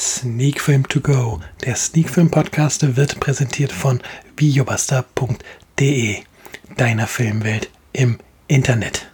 Sneak 0.00 0.62
Film 0.62 0.88
To 0.88 1.00
Go. 1.00 1.40
Der 1.62 1.76
Sneak 1.76 2.08
Film 2.08 2.30
Podcast 2.30 2.96
wird 2.96 3.20
präsentiert 3.20 3.70
von 3.70 4.00
videobuster.de, 4.34 6.16
deiner 6.78 7.06
Filmwelt 7.06 7.68
im 7.92 8.18
Internet. 8.48 9.09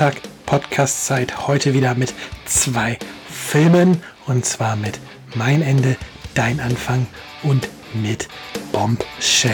Sonntag 0.00 0.22
Podcast-Zeit. 0.46 1.46
Heute 1.46 1.74
wieder 1.74 1.94
mit 1.94 2.14
zwei 2.46 2.98
Filmen. 3.28 4.02
Und 4.26 4.46
zwar 4.46 4.74
mit 4.74 4.98
Mein 5.34 5.60
Ende, 5.60 5.94
Dein 6.32 6.58
Anfang 6.58 7.06
und 7.42 7.68
mit 7.92 8.26
Bombshell. 8.72 9.52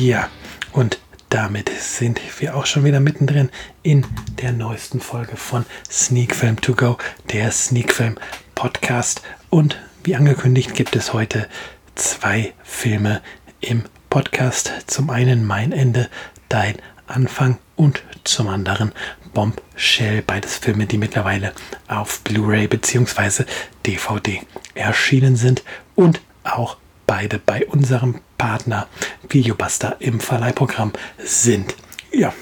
Ja, 0.00 0.28
und 0.72 0.98
damit 1.28 1.68
sind 1.68 2.20
wir 2.40 2.56
auch 2.56 2.66
schon 2.66 2.82
wieder 2.82 2.98
mittendrin 2.98 3.50
in 3.84 4.04
der 4.42 4.50
neuesten 4.50 5.00
Folge 5.00 5.36
von 5.36 5.64
Sneak 5.88 6.34
Film 6.34 6.60
To 6.60 6.74
Go, 6.74 6.98
der 7.32 7.52
Sneak 7.52 7.92
Film 7.92 8.18
Podcast. 8.56 9.22
Und 9.48 9.78
wie 10.04 10.16
angekündigt 10.16 10.74
gibt 10.74 10.96
es 10.96 11.12
heute 11.12 11.48
zwei 11.94 12.54
Filme 12.64 13.22
im 13.60 13.84
Podcast. 14.10 14.72
Zum 14.86 15.10
einen 15.10 15.46
Mein 15.46 15.72
Ende, 15.72 16.08
Dein 16.48 16.76
Anfang 17.06 17.58
und 17.76 18.02
zum 18.24 18.48
anderen 18.48 18.92
Bombshell. 19.32 20.22
Beides 20.22 20.56
Filme, 20.58 20.86
die 20.86 20.98
mittlerweile 20.98 21.52
auf 21.86 22.20
Blu-ray 22.20 22.66
bzw. 22.66 23.44
DVD 23.86 24.42
erschienen 24.74 25.36
sind 25.36 25.62
und 25.94 26.20
auch 26.42 26.78
beide 27.06 27.38
bei 27.38 27.64
unserem 27.66 28.20
Partner 28.38 28.88
Videobuster 29.28 29.96
im 30.00 30.18
Verleihprogramm 30.18 30.92
sind. 31.18 31.76
Ja, 32.12 32.32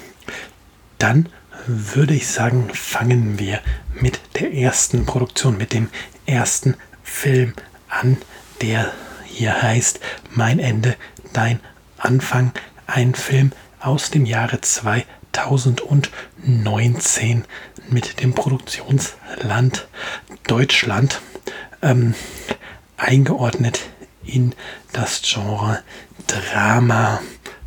dann 0.99 1.29
würde 1.67 2.15
ich 2.15 2.27
sagen, 2.27 2.71
fangen 2.73 3.39
wir 3.39 3.61
mit 4.01 4.19
der 4.41 4.55
ersten 4.55 5.05
Produktion, 5.05 5.59
mit 5.59 5.75
dem 5.75 5.91
ersten 6.27 6.75
Film 7.11 7.53
an, 7.89 8.17
der 8.63 8.93
hier 9.27 9.61
heißt 9.61 10.01
Mein 10.31 10.59
Ende, 10.59 10.97
dein 11.35 11.61
Anfang. 11.99 12.53
Ein 12.87 13.15
Film 13.15 13.53
aus 13.79 14.11
dem 14.11 14.25
Jahre 14.25 14.63
2019 14.63 17.45
mit 17.91 18.23
dem 18.23 18.35
Produktionsland 18.35 19.87
Deutschland 20.47 21.21
ähm, 21.83 22.15
eingeordnet 22.97 23.81
in 24.25 24.55
das 24.93 25.21
Genre 25.23 25.83
Drama. 26.27 27.21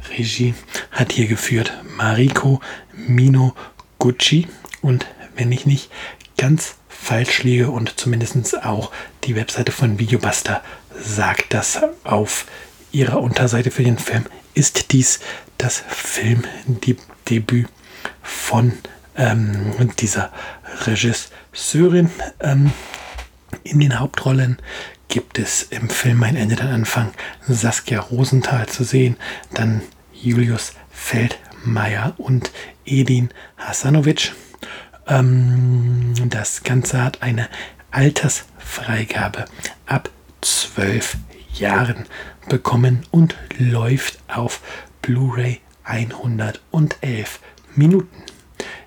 Regie 0.10 0.56
hat 0.92 1.12
hier 1.12 1.28
geführt 1.28 1.72
Mariko 1.96 2.60
Mino 2.94 3.54
Gucci 4.00 4.48
und 4.82 5.06
wenn 5.36 5.52
ich 5.52 5.68
nicht 5.68 5.92
ganz 6.38 6.78
falsch 7.04 7.44
liege 7.44 7.70
und 7.70 8.00
zumindest 8.00 8.64
auch 8.64 8.92
die 9.26 9.36
Webseite 9.36 9.74
von 9.74 10.00
Videobuster 10.00 10.64
sagt 10.98 11.54
das 11.54 11.82
auf 12.04 12.46
ihrer 12.92 13.22
Unterseite 13.22 13.72
für 13.72 13.84
den 13.84 13.98
Film, 13.98 14.26
ist 14.54 14.94
dies 14.94 15.20
das 15.58 15.84
Filmdebüt 15.88 17.68
von 18.22 18.74
ähm, 19.18 19.74
dieser 20.00 20.32
Regisseurin. 20.86 22.10
Ähm, 22.40 22.72
in 23.64 23.80
den 23.80 24.00
Hauptrollen 24.00 24.58
gibt 25.10 25.40
es 25.40 25.64
im 25.64 25.90
Film 25.90 26.24
Ein 26.24 26.38
Ende, 26.38 26.56
dann 26.56 26.70
Anfang 26.70 27.12
Saskia 27.48 28.00
Rosenthal 28.00 28.68
zu 28.68 28.84
sehen, 28.84 29.18
dann 29.54 29.82
Julius 30.14 30.74
Feldmeier 30.92 32.14
und 32.18 32.52
Edin 32.86 33.30
Hasanovic. 33.58 34.32
Ähm, 35.08 36.14
das 36.30 36.64
Ganze 36.64 37.04
hat 37.04 37.22
eine 37.22 37.50
Altersfreigabe 37.92 39.46
ab 39.86 40.10
12 40.42 41.18
Jahren 41.54 42.06
bekommen 42.50 43.06
und 43.12 43.36
läuft 43.58 44.20
auf 44.28 44.62
Blu-ray 45.02 45.62
111 45.84 47.40
Minuten. 47.76 48.24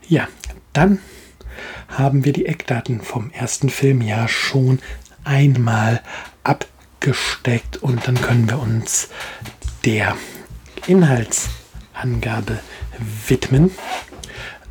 Ja, 0.08 0.28
dann 0.72 1.00
haben 1.88 2.24
wir 2.24 2.32
die 2.32 2.46
Eckdaten 2.46 3.00
vom 3.00 3.30
ersten 3.30 3.70
Film 3.70 4.00
ja 4.02 4.28
schon 4.28 4.80
einmal 5.24 6.02
abgesteckt 6.44 7.78
und 7.78 8.06
dann 8.06 8.20
können 8.20 8.48
wir 8.48 8.58
uns 8.58 9.08
der 9.84 10.16
Inhaltsangabe 10.86 12.58
widmen. 13.26 13.70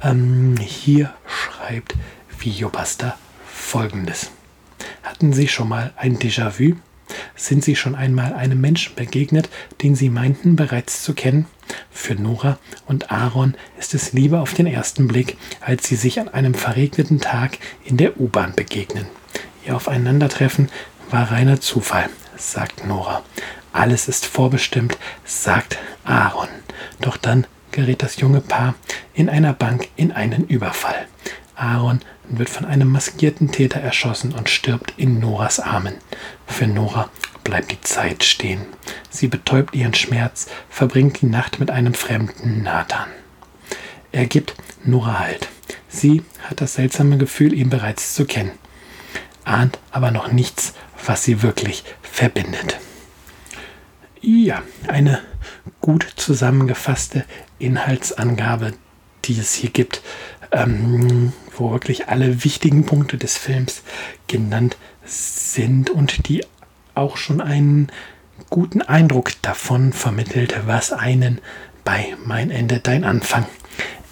Ähm, 0.01 0.55
hier 0.59 1.13
schreibt 1.27 1.95
Videobuster 2.37 3.17
folgendes. 3.45 4.31
Hatten 5.03 5.33
Sie 5.33 5.47
schon 5.47 5.69
mal 5.69 5.93
ein 5.97 6.17
Déjà-vu? 6.17 6.75
Sind 7.35 7.63
Sie 7.63 7.75
schon 7.75 7.95
einmal 7.95 8.33
einem 8.33 8.59
Menschen 8.59 8.95
begegnet, 8.95 9.49
den 9.81 9.95
Sie 9.95 10.09
meinten 10.09 10.55
bereits 10.55 11.03
zu 11.03 11.13
kennen? 11.13 11.45
Für 11.91 12.15
Nora 12.15 12.59
und 12.85 13.11
Aaron 13.11 13.55
ist 13.79 13.93
es 13.93 14.13
Liebe 14.13 14.39
auf 14.39 14.53
den 14.53 14.67
ersten 14.67 15.07
Blick, 15.07 15.37
als 15.61 15.87
sie 15.87 15.95
sich 15.95 16.19
an 16.19 16.27
einem 16.27 16.53
verregneten 16.53 17.19
Tag 17.19 17.57
in 17.83 17.97
der 17.97 18.19
U-Bahn 18.19 18.53
begegnen. 18.55 19.07
Ihr 19.65 19.75
Aufeinandertreffen 19.75 20.69
war 21.09 21.31
reiner 21.31 21.61
Zufall, 21.61 22.09
sagt 22.37 22.85
Nora. 22.85 23.23
Alles 23.73 24.07
ist 24.07 24.25
vorbestimmt, 24.25 24.97
sagt 25.23 25.77
Aaron. 26.03 26.49
Doch 27.01 27.17
dann 27.17 27.47
gerät 27.75 28.01
das 28.01 28.19
junge 28.19 28.41
Paar 28.41 28.73
in 29.13 29.29
einer 29.29 29.53
Bank 29.53 29.89
in 29.97 30.11
einen 30.11 30.47
Überfall. 30.47 31.07
Aaron 31.55 31.99
wird 32.27 32.49
von 32.49 32.65
einem 32.65 32.89
maskierten 32.91 33.51
Täter 33.51 33.79
erschossen 33.81 34.33
und 34.33 34.49
stirbt 34.49 34.93
in 34.97 35.19
Noras 35.19 35.59
Armen. 35.59 35.95
Für 36.47 36.67
Nora 36.67 37.09
bleibt 37.43 37.71
die 37.71 37.81
Zeit 37.81 38.23
stehen. 38.23 38.65
Sie 39.09 39.27
betäubt 39.27 39.75
ihren 39.75 39.93
Schmerz, 39.93 40.47
verbringt 40.69 41.21
die 41.21 41.27
Nacht 41.27 41.59
mit 41.59 41.69
einem 41.69 41.93
fremden 41.93 42.63
Nathan. 42.63 43.07
Er 44.11 44.25
gibt 44.25 44.55
Nora 44.85 45.19
Halt. 45.19 45.49
Sie 45.89 46.23
hat 46.49 46.61
das 46.61 46.75
seltsame 46.75 47.17
Gefühl, 47.17 47.53
ihn 47.53 47.69
bereits 47.69 48.15
zu 48.15 48.25
kennen, 48.25 48.51
ahnt 49.43 49.79
aber 49.91 50.11
noch 50.11 50.31
nichts, 50.31 50.73
was 51.05 51.23
sie 51.23 51.41
wirklich 51.41 51.83
verbindet. 52.01 52.79
Ja, 54.21 54.63
eine 54.87 55.21
gut 55.81 56.07
zusammengefasste 56.15 57.25
Inhaltsangabe, 57.59 58.73
die 59.25 59.39
es 59.39 59.53
hier 59.53 59.69
gibt, 59.69 60.01
ähm, 60.51 61.33
wo 61.55 61.71
wirklich 61.71 62.07
alle 62.07 62.43
wichtigen 62.43 62.85
Punkte 62.85 63.17
des 63.17 63.37
Films 63.37 63.83
genannt 64.27 64.77
sind 65.05 65.89
und 65.89 66.27
die 66.27 66.43
auch 66.93 67.17
schon 67.17 67.41
einen 67.41 67.91
guten 68.49 68.81
Eindruck 68.81 69.31
davon 69.41 69.93
vermittelt, 69.93 70.55
was 70.65 70.91
einen 70.91 71.39
bei 71.83 72.15
Mein 72.23 72.51
Ende, 72.51 72.79
dein 72.79 73.03
Anfang 73.03 73.45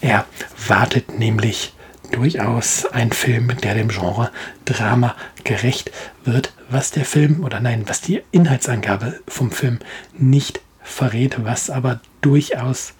erwartet, 0.01 1.17
nämlich 1.17 1.73
durchaus 2.11 2.85
ein 2.85 3.11
Film, 3.11 3.51
der 3.63 3.73
dem 3.73 3.87
Genre 3.87 4.31
Drama 4.65 5.15
gerecht 5.43 5.91
wird, 6.23 6.53
was 6.69 6.91
der 6.91 7.05
Film 7.05 7.43
oder 7.43 7.59
nein, 7.59 7.83
was 7.87 8.01
die 8.01 8.21
Inhaltsangabe 8.31 9.19
vom 9.27 9.51
Film 9.51 9.79
nicht 10.17 10.61
verrät, 10.81 11.43
was 11.43 11.69
aber 11.69 12.01
durchaus 12.21 12.93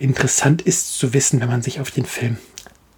interessant 0.00 0.62
ist 0.62 0.98
zu 0.98 1.12
wissen, 1.12 1.40
wenn 1.40 1.48
man 1.48 1.62
sich 1.62 1.80
auf 1.80 1.90
den 1.90 2.06
Film 2.06 2.38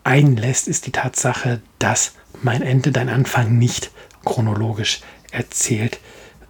einlässt, 0.04 0.68
ist 0.68 0.86
die 0.86 0.92
Tatsache, 0.92 1.60
dass 1.78 2.12
mein 2.42 2.62
Ende, 2.62 2.92
dein 2.92 3.08
Anfang 3.08 3.58
nicht 3.58 3.90
chronologisch 4.24 5.00
erzählt 5.30 5.98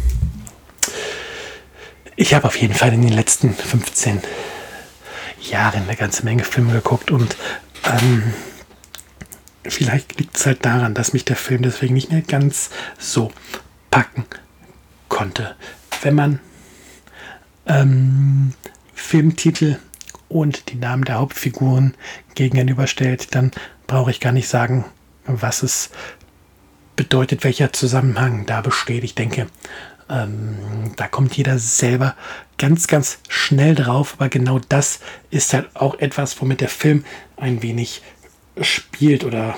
ich 2.16 2.34
habe 2.34 2.48
auf 2.48 2.56
jeden 2.56 2.74
Fall 2.74 2.94
in 2.94 3.04
den 3.04 3.14
letzten 3.14 3.54
15 3.54 4.16
Jahren 4.16 4.28
eine 5.51 5.95
ganze 5.95 6.24
Menge 6.24 6.44
Filme 6.44 6.74
geguckt 6.74 7.12
und 7.12 7.36
ähm, 7.86 8.34
vielleicht 9.63 10.19
liegt 10.19 10.38
es 10.38 10.45
halt 10.45 10.66
daran, 10.66 10.94
dass 10.94 11.13
mich 11.13 11.25
der 11.25 11.36
Film 11.36 11.62
deswegen 11.62 11.94
nicht 11.94 12.12
mehr 12.12 12.22
ganz 12.22 12.69
so 12.98 13.31
packen 13.92 14.25
konnte. 15.10 15.56
Wenn 16.01 16.16
man 16.16 16.40
ähm, 17.66 18.54
Filmtitel 18.94 19.78
und 20.30 20.72
die 20.72 20.78
Namen 20.78 21.04
der 21.04 21.19
Hauptfiguren 21.19 21.94
gegenüberstellt, 22.36 23.36
dann 23.36 23.51
brauche 23.86 24.12
ich 24.12 24.19
gar 24.19 24.31
nicht 24.31 24.48
sagen, 24.48 24.86
was 25.25 25.63
es 25.63 25.92
bedeutet, 26.96 27.44
welcher 27.44 27.74
Zusammenhang 27.74 28.46
da 28.46 28.62
besteht. 28.62 29.04
Ich 29.04 29.16
denke, 29.16 29.48
ähm, 30.10 30.92
da 30.96 31.08
kommt 31.08 31.36
jeder 31.36 31.58
selber 31.60 32.16
ganz, 32.58 32.88
ganz 32.88 33.20
schnell 33.30 33.76
drauf, 33.76 34.16
aber 34.18 34.30
genau 34.30 34.60
das 34.70 35.00
ist 35.30 35.54
halt 35.54 35.76
auch 35.76 35.96
etwas, 36.00 36.40
womit 36.42 36.62
der 36.62 36.70
Film 36.70 37.06
ein 37.38 37.62
wenig 37.62 38.02
spielt 38.62 39.24
oder 39.24 39.56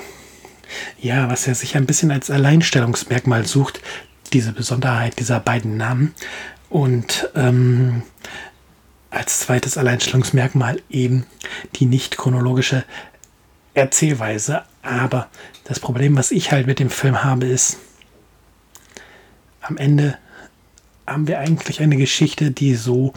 ja, 0.98 1.28
was 1.30 1.46
er 1.46 1.54
sich 1.54 1.76
ein 1.76 1.86
bisschen 1.86 2.10
als 2.10 2.30
Alleinstellungsmerkmal 2.30 3.46
sucht, 3.46 3.80
diese 4.32 4.52
Besonderheit 4.52 5.18
dieser 5.18 5.40
beiden 5.40 5.76
Namen. 5.76 6.14
Und 6.68 7.30
ähm, 7.36 8.02
als 9.10 9.40
zweites 9.40 9.78
Alleinstellungsmerkmal 9.78 10.82
eben 10.90 11.26
die 11.76 11.86
nicht 11.86 12.16
chronologische 12.16 12.84
Erzählweise. 13.74 14.62
Aber 14.82 15.28
das 15.64 15.80
Problem, 15.80 16.16
was 16.16 16.32
ich 16.32 16.52
halt 16.52 16.66
mit 16.66 16.78
dem 16.78 16.90
Film 16.90 17.22
habe, 17.22 17.46
ist, 17.46 17.78
am 19.60 19.76
Ende 19.76 20.18
haben 21.06 21.28
wir 21.28 21.38
eigentlich 21.38 21.80
eine 21.80 21.96
Geschichte, 21.96 22.50
die 22.50 22.74
so 22.74 23.12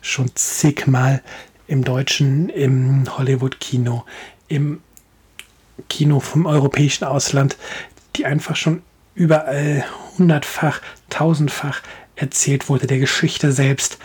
schon 0.00 0.30
zigmal 0.34 1.22
im 1.66 1.84
Deutschen, 1.84 2.48
im 2.48 3.04
Hollywood-Kino, 3.16 4.04
im 4.48 4.80
Kino 5.88 6.20
vom 6.20 6.46
europäischen 6.46 7.04
Ausland, 7.04 7.56
die 8.16 8.26
einfach 8.26 8.56
schon 8.56 8.82
überall 9.14 9.84
hundertfach, 10.18 10.80
tausendfach 11.10 11.82
erzählt 12.16 12.68
wurde. 12.68 12.86
Der 12.86 12.98
Geschichte 12.98 13.52
selbst 13.52 13.98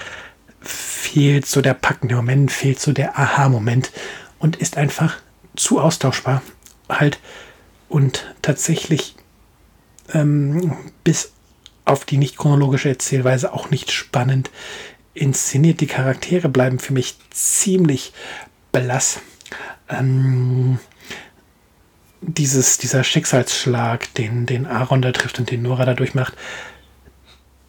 fehlt 0.61 1.45
so 1.45 1.61
der 1.61 1.73
packende 1.73 2.15
Moment, 2.15 2.51
fehlt 2.51 2.79
so 2.79 2.91
der 2.91 3.17
Aha-Moment 3.17 3.91
und 4.39 4.55
ist 4.55 4.77
einfach 4.77 5.17
zu 5.55 5.79
austauschbar 5.79 6.41
halt 6.89 7.19
und 7.87 8.33
tatsächlich 8.41 9.15
ähm, 10.13 10.75
bis 11.03 11.31
auf 11.89 12.05
die 12.05 12.17
nicht 12.17 12.37
chronologische 12.37 12.89
Erzählweise 12.89 13.51
auch 13.53 13.71
nicht 13.71 13.91
spannend 13.91 14.51
inszeniert. 15.13 15.81
Die 15.81 15.87
Charaktere 15.87 16.47
bleiben 16.47 16.79
für 16.79 16.93
mich 16.93 17.17
ziemlich 17.31 18.13
blass. 18.71 19.19
Ähm, 19.89 20.79
dieses, 22.21 22.77
dieser 22.77 23.03
Schicksalsschlag, 23.03 24.13
den, 24.13 24.45
den 24.45 24.67
Aaron 24.67 25.01
da 25.01 25.11
trifft 25.11 25.39
und 25.39 25.49
den 25.49 25.63
Nora 25.63 25.85
da 25.85 25.95
durchmacht, 25.95 26.33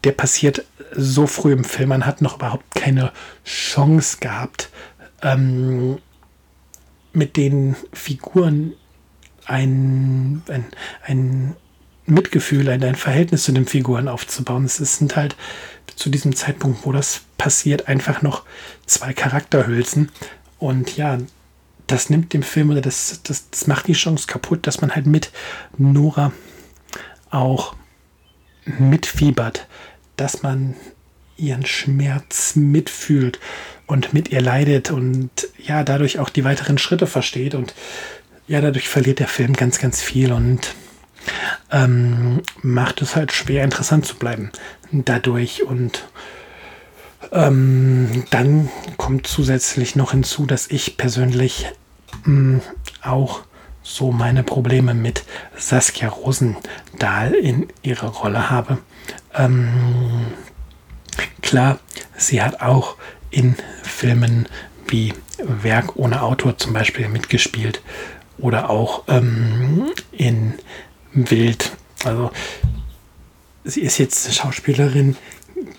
der 0.04 0.12
passiert 0.12 0.64
so 0.92 1.26
früh 1.26 1.52
im 1.52 1.64
Film. 1.64 1.88
Man 1.88 2.04
hat 2.04 2.20
noch 2.20 2.36
überhaupt 2.36 2.74
keine 2.74 3.12
Chance 3.44 4.18
gehabt, 4.20 4.68
ähm, 5.22 5.98
mit 7.12 7.36
den 7.36 7.74
Figuren 7.92 8.74
ein, 9.46 10.42
ein, 10.48 10.66
ein 11.04 11.56
Mitgefühl, 12.06 12.68
ein, 12.68 12.82
ein 12.82 12.94
Verhältnis 12.94 13.44
zu 13.44 13.52
den 13.52 13.66
Figuren 13.66 14.08
aufzubauen. 14.08 14.64
Es 14.64 14.76
sind 14.76 15.16
halt 15.16 15.36
zu 15.96 16.10
diesem 16.10 16.34
Zeitpunkt, 16.34 16.84
wo 16.84 16.92
das 16.92 17.22
passiert, 17.38 17.88
einfach 17.88 18.22
noch 18.22 18.44
zwei 18.86 19.12
Charakterhülsen. 19.12 20.10
Und 20.58 20.96
ja, 20.96 21.18
das 21.86 22.10
nimmt 22.10 22.32
dem 22.32 22.42
Film 22.42 22.70
oder 22.70 22.80
das, 22.80 23.20
das, 23.22 23.50
das 23.50 23.66
macht 23.66 23.86
die 23.88 23.94
Chance 23.94 24.26
kaputt, 24.26 24.66
dass 24.66 24.80
man 24.80 24.94
halt 24.94 25.06
mit 25.06 25.30
Nora 25.76 26.32
auch 27.30 27.74
mitfiebert, 28.64 29.66
dass 30.16 30.42
man 30.42 30.74
ihren 31.36 31.64
Schmerz 31.66 32.54
mitfühlt 32.54 33.40
und 33.86 34.12
mit 34.12 34.30
ihr 34.30 34.40
leidet 34.40 34.90
und 34.90 35.30
ja, 35.58 35.82
dadurch 35.82 36.18
auch 36.18 36.28
die 36.28 36.44
weiteren 36.44 36.78
Schritte 36.78 37.06
versteht 37.06 37.54
und 37.54 37.74
ja, 38.46 38.60
dadurch 38.60 38.88
verliert 38.88 39.18
der 39.18 39.28
Film 39.28 39.54
ganz, 39.54 39.78
ganz 39.78 40.02
viel 40.02 40.32
und 40.32 40.74
ähm, 41.70 42.42
macht 42.62 43.02
es 43.02 43.16
halt 43.16 43.32
schwer, 43.32 43.64
interessant 43.64 44.06
zu 44.06 44.16
bleiben 44.16 44.50
dadurch. 44.92 45.64
Und 45.64 46.04
ähm, 47.32 48.24
dann 48.30 48.68
kommt 48.96 49.26
zusätzlich 49.26 49.96
noch 49.96 50.12
hinzu, 50.12 50.46
dass 50.46 50.68
ich 50.68 50.96
persönlich 50.96 51.66
mh, 52.24 52.58
mm, 52.58 52.62
auch 53.02 53.42
so 53.82 54.12
meine 54.12 54.42
Probleme 54.42 54.94
mit 54.94 55.24
Saskia 55.56 56.08
Rosendahl 56.08 57.34
in 57.34 57.68
ihrer 57.82 58.08
Rolle 58.08 58.50
habe. 58.50 58.78
Ähm, 59.34 60.26
klar, 61.42 61.78
sie 62.16 62.42
hat 62.42 62.60
auch 62.60 62.96
in 63.30 63.56
Filmen 63.82 64.48
wie 64.86 65.14
Werk 65.38 65.96
ohne 65.96 66.22
Autor 66.22 66.58
zum 66.58 66.72
Beispiel 66.72 67.08
mitgespielt 67.08 67.80
oder 68.38 68.70
auch 68.70 69.04
ähm, 69.08 69.90
in 70.12 70.54
wild. 71.12 71.72
Also 72.04 72.30
sie 73.64 73.82
ist 73.82 73.98
jetzt 73.98 74.26
eine 74.26 74.34
Schauspielerin, 74.34 75.16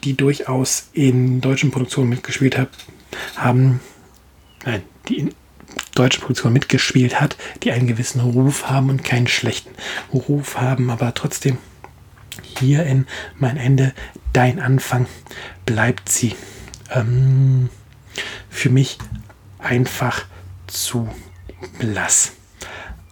die 0.04 0.16
durchaus 0.16 0.90
in 0.94 1.42
deutschen 1.42 1.72
Produktionen 1.72 2.10
mitgespielt 2.10 2.58
hat, 2.58 2.70
haben, 3.36 3.80
nein, 4.66 4.84
die 5.08 5.20
in 5.20 5.36
deutschen 5.96 6.22
Produktionen 6.22 6.54
mitgespielt 6.54 7.20
hat, 7.20 7.38
die 7.64 7.72
einen 7.72 7.88
gewissen 7.88 8.22
Ruf 8.22 8.70
haben 8.70 8.90
und 8.90 9.04
keinen 9.04 9.28
schlechten 9.28 9.72
Ruf 10.14 10.58
haben, 10.58 10.90
aber 10.90 11.14
trotzdem 11.14 11.58
hier 12.60 12.84
in 12.84 13.08
mein 13.38 13.58
Ende, 13.58 13.94
dein 14.34 14.60
Anfang, 14.60 15.08
bleibt 15.66 16.10
sie 16.10 16.36
ähm, 16.92 17.70
für 18.50 18.70
mich 18.70 18.98
einfach 19.60 20.26
zu 20.68 21.10
blass. 21.80 22.34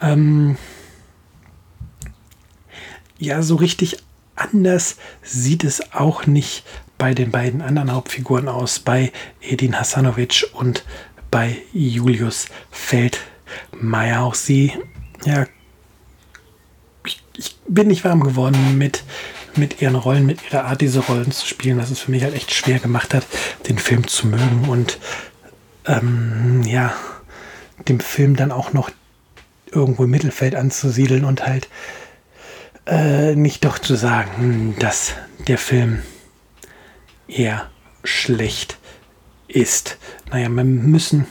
Ähm, 0.01 0.57
ja, 3.19 3.41
so 3.41 3.55
richtig 3.55 3.97
anders 4.35 4.95
sieht 5.21 5.63
es 5.63 5.93
auch 5.93 6.25
nicht 6.25 6.63
bei 6.97 7.13
den 7.13 7.31
beiden 7.31 7.61
anderen 7.61 7.91
Hauptfiguren 7.93 8.47
aus, 8.47 8.79
bei 8.79 9.11
Edin 9.41 9.77
Hasanovic 9.79 10.47
und 10.53 10.83
bei 11.29 11.57
Julius 11.73 12.47
Feldmeier. 12.71 14.21
Auch 14.21 14.35
sie, 14.35 14.73
ja, 15.25 15.45
ich, 17.05 17.21
ich 17.37 17.57
bin 17.67 17.87
nicht 17.87 18.03
warm 18.03 18.21
geworden 18.21 18.77
mit, 18.77 19.03
mit 19.55 19.81
ihren 19.81 19.95
Rollen, 19.95 20.25
mit 20.25 20.39
ihrer 20.45 20.65
Art, 20.65 20.81
diese 20.81 20.99
Rollen 20.99 21.31
zu 21.31 21.45
spielen, 21.45 21.77
was 21.77 21.91
es 21.91 21.99
für 21.99 22.11
mich 22.11 22.23
halt 22.23 22.35
echt 22.35 22.53
schwer 22.53 22.79
gemacht 22.79 23.13
hat, 23.13 23.25
den 23.67 23.77
Film 23.77 24.07
zu 24.07 24.27
mögen 24.27 24.67
und 24.67 24.97
ähm, 25.85 26.63
ja, 26.65 26.93
dem 27.87 27.99
Film 27.99 28.35
dann 28.35 28.51
auch 28.51 28.73
noch 28.73 28.91
irgendwo 29.71 30.03
im 30.03 30.09
Mittelfeld 30.09 30.55
anzusiedeln 30.55 31.25
und 31.25 31.45
halt 31.45 31.67
äh, 32.89 33.35
nicht 33.35 33.65
doch 33.65 33.79
zu 33.79 33.95
sagen, 33.95 34.75
dass 34.79 35.13
der 35.47 35.57
Film 35.57 36.01
eher 37.27 37.69
schlecht 38.03 38.77
ist. 39.47 39.97
Naja, 40.31 40.49
wir 40.49 40.63
müssen 40.63 41.27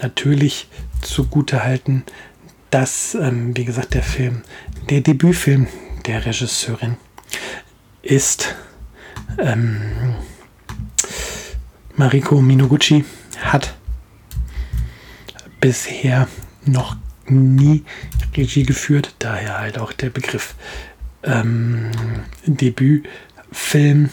natürlich 0.00 0.68
zugute 1.02 1.64
halten, 1.64 2.04
dass, 2.70 3.14
ähm, 3.14 3.56
wie 3.56 3.64
gesagt, 3.64 3.94
der 3.94 4.02
Film, 4.02 4.42
der 4.90 5.00
Debütfilm 5.00 5.66
der 6.06 6.24
Regisseurin 6.24 6.96
ist. 8.02 8.54
Ähm, 9.38 10.14
Mariko 11.96 12.40
Minoguchi 12.40 13.04
hat 13.40 13.74
bisher 15.60 16.28
noch 16.64 16.96
nie 17.30 17.84
Regie 18.36 18.64
geführt, 18.64 19.14
daher 19.18 19.58
halt 19.58 19.78
auch 19.78 19.92
der 19.92 20.10
Begriff. 20.10 20.54
Ähm, 21.22 21.92
Debütfilm 22.44 24.10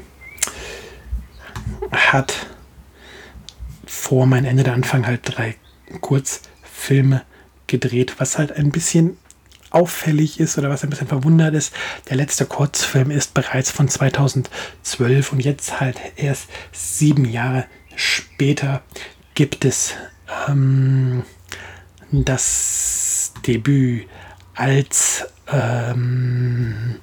hat 1.91 2.47
vor 3.85 4.25
mein 4.25 4.45
Ende 4.45 4.63
der 4.63 4.73
Anfang 4.73 5.05
halt 5.05 5.21
drei 5.23 5.55
Kurzfilme 6.01 7.21
gedreht, 7.67 8.15
was 8.17 8.37
halt 8.37 8.51
ein 8.51 8.71
bisschen 8.71 9.17
auffällig 9.69 10.39
ist 10.39 10.57
oder 10.57 10.69
was 10.69 10.83
ein 10.83 10.89
bisschen 10.89 11.07
verwundert 11.07 11.55
ist. 11.55 11.73
Der 12.09 12.15
letzte 12.15 12.45
Kurzfilm 12.45 13.11
ist 13.11 13.33
bereits 13.33 13.71
von 13.71 13.87
2012 13.87 15.31
und 15.31 15.39
jetzt 15.39 15.79
halt 15.79 15.99
erst 16.15 16.47
sieben 16.71 17.25
Jahre 17.25 17.65
später 17.95 18.83
gibt 19.33 19.65
es 19.65 19.93
ähm, 20.47 21.23
das 22.11 23.33
Debüt 23.45 24.07
als 24.55 25.25
ähm, 25.51 26.95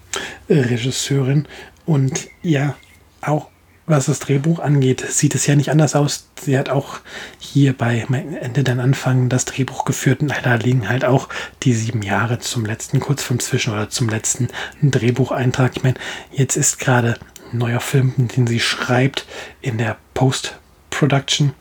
Regisseurin 0.48 1.46
und 1.86 2.28
ja, 2.42 2.76
auch 3.20 3.48
was 3.90 4.06
das 4.06 4.18
Drehbuch 4.20 4.58
angeht, 4.58 5.04
sieht 5.08 5.34
es 5.34 5.46
ja 5.46 5.56
nicht 5.56 5.70
anders 5.70 5.94
aus. 5.94 6.28
Sie 6.40 6.58
hat 6.58 6.68
auch 6.68 7.00
hier 7.38 7.72
bei 7.76 8.06
Ende 8.40 8.64
dann 8.64 8.80
Anfang 8.80 9.28
das 9.28 9.44
Drehbuch 9.44 9.84
geführt 9.84 10.20
und 10.22 10.32
da 10.42 10.54
liegen 10.54 10.88
halt 10.88 11.04
auch 11.04 11.28
die 11.62 11.74
sieben 11.74 12.02
Jahre 12.02 12.38
zum 12.38 12.64
letzten 12.64 13.00
Kurzfilm 13.00 13.40
zwischen 13.40 13.72
oder 13.72 13.90
zum 13.90 14.08
letzten 14.08 14.48
Drehbucheintrag. 14.82 15.76
Ich 15.76 15.82
meine, 15.82 15.98
jetzt 16.32 16.56
ist 16.56 16.78
gerade 16.78 17.18
ein 17.52 17.58
neuer 17.58 17.80
Film, 17.80 18.14
den 18.16 18.46
sie 18.46 18.60
schreibt 18.60 19.26
in 19.60 19.78
der 19.78 19.96
Post-Production. 20.14 21.52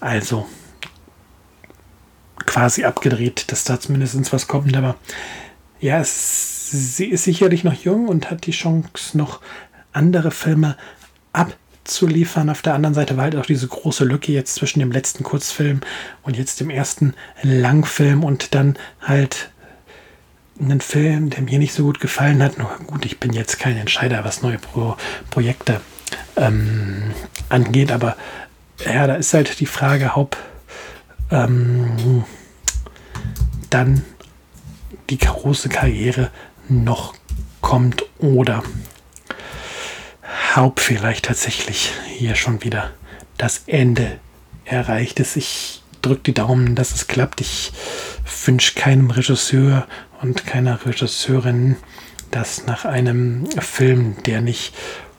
Also 0.00 0.46
quasi 2.46 2.84
abgedreht, 2.84 3.50
dass 3.50 3.64
da 3.64 3.80
zumindest 3.80 4.32
was 4.32 4.46
kommt. 4.46 4.76
Aber 4.76 4.96
ja, 5.80 6.00
es, 6.00 6.70
sie 6.70 7.06
ist 7.06 7.24
sicherlich 7.24 7.64
noch 7.64 7.74
jung 7.74 8.08
und 8.08 8.30
hat 8.30 8.46
die 8.46 8.52
Chance, 8.52 9.16
noch 9.16 9.40
andere 9.92 10.30
Filme 10.30 10.76
abzuliefern. 11.84 12.48
Auf 12.48 12.62
der 12.62 12.74
anderen 12.74 12.94
Seite 12.94 13.16
war 13.16 13.24
halt 13.24 13.36
auch 13.36 13.44
diese 13.44 13.68
große 13.68 14.04
Lücke 14.04 14.32
jetzt 14.32 14.54
zwischen 14.54 14.78
dem 14.80 14.90
letzten 14.90 15.22
Kurzfilm 15.22 15.80
und 16.22 16.36
jetzt 16.36 16.60
dem 16.60 16.70
ersten 16.70 17.12
Langfilm 17.42 18.24
und 18.24 18.54
dann 18.54 18.78
halt 19.02 19.50
einen 20.58 20.80
Film, 20.80 21.28
der 21.28 21.42
mir 21.42 21.58
nicht 21.58 21.74
so 21.74 21.84
gut 21.84 22.00
gefallen 22.00 22.42
hat. 22.42 22.56
Nur 22.56 22.70
gut, 22.86 23.04
ich 23.04 23.20
bin 23.20 23.34
jetzt 23.34 23.58
kein 23.58 23.76
Entscheider, 23.76 24.24
was 24.24 24.40
neue 24.40 24.58
Pro 24.58 24.96
Projekte 25.30 25.82
ähm, 26.36 27.12
angeht, 27.50 27.92
aber 27.92 28.16
ja, 28.86 29.06
da 29.06 29.16
ist 29.16 29.34
halt 29.34 29.60
die 29.60 29.66
Frage, 29.66 30.12
ob 30.14 30.38
ähm, 31.30 32.24
dann 33.68 34.02
die 35.10 35.18
große 35.18 35.68
Karriere 35.68 36.30
noch 36.68 37.14
kommt 37.60 38.04
oder 38.18 38.62
Haupt 40.54 40.80
vielleicht 40.80 41.26
tatsächlich 41.26 41.92
hier 42.06 42.34
schon 42.34 42.62
wieder 42.62 42.90
das 43.36 43.64
Ende 43.66 44.18
erreicht 44.64 45.20
ist. 45.20 45.36
Ich 45.36 45.82
drücke 46.02 46.22
die 46.22 46.34
Daumen, 46.34 46.74
dass 46.74 46.94
es 46.94 47.06
klappt. 47.06 47.40
Ich 47.40 47.72
wünsche 48.44 48.74
keinem 48.74 49.10
Regisseur 49.10 49.86
und 50.22 50.46
keiner 50.46 50.84
Regisseurin, 50.84 51.76
dass 52.30 52.66
nach 52.66 52.84
einem 52.84 53.48
Film, 53.60 54.16
der 54.24 54.40
nicht 54.40 54.74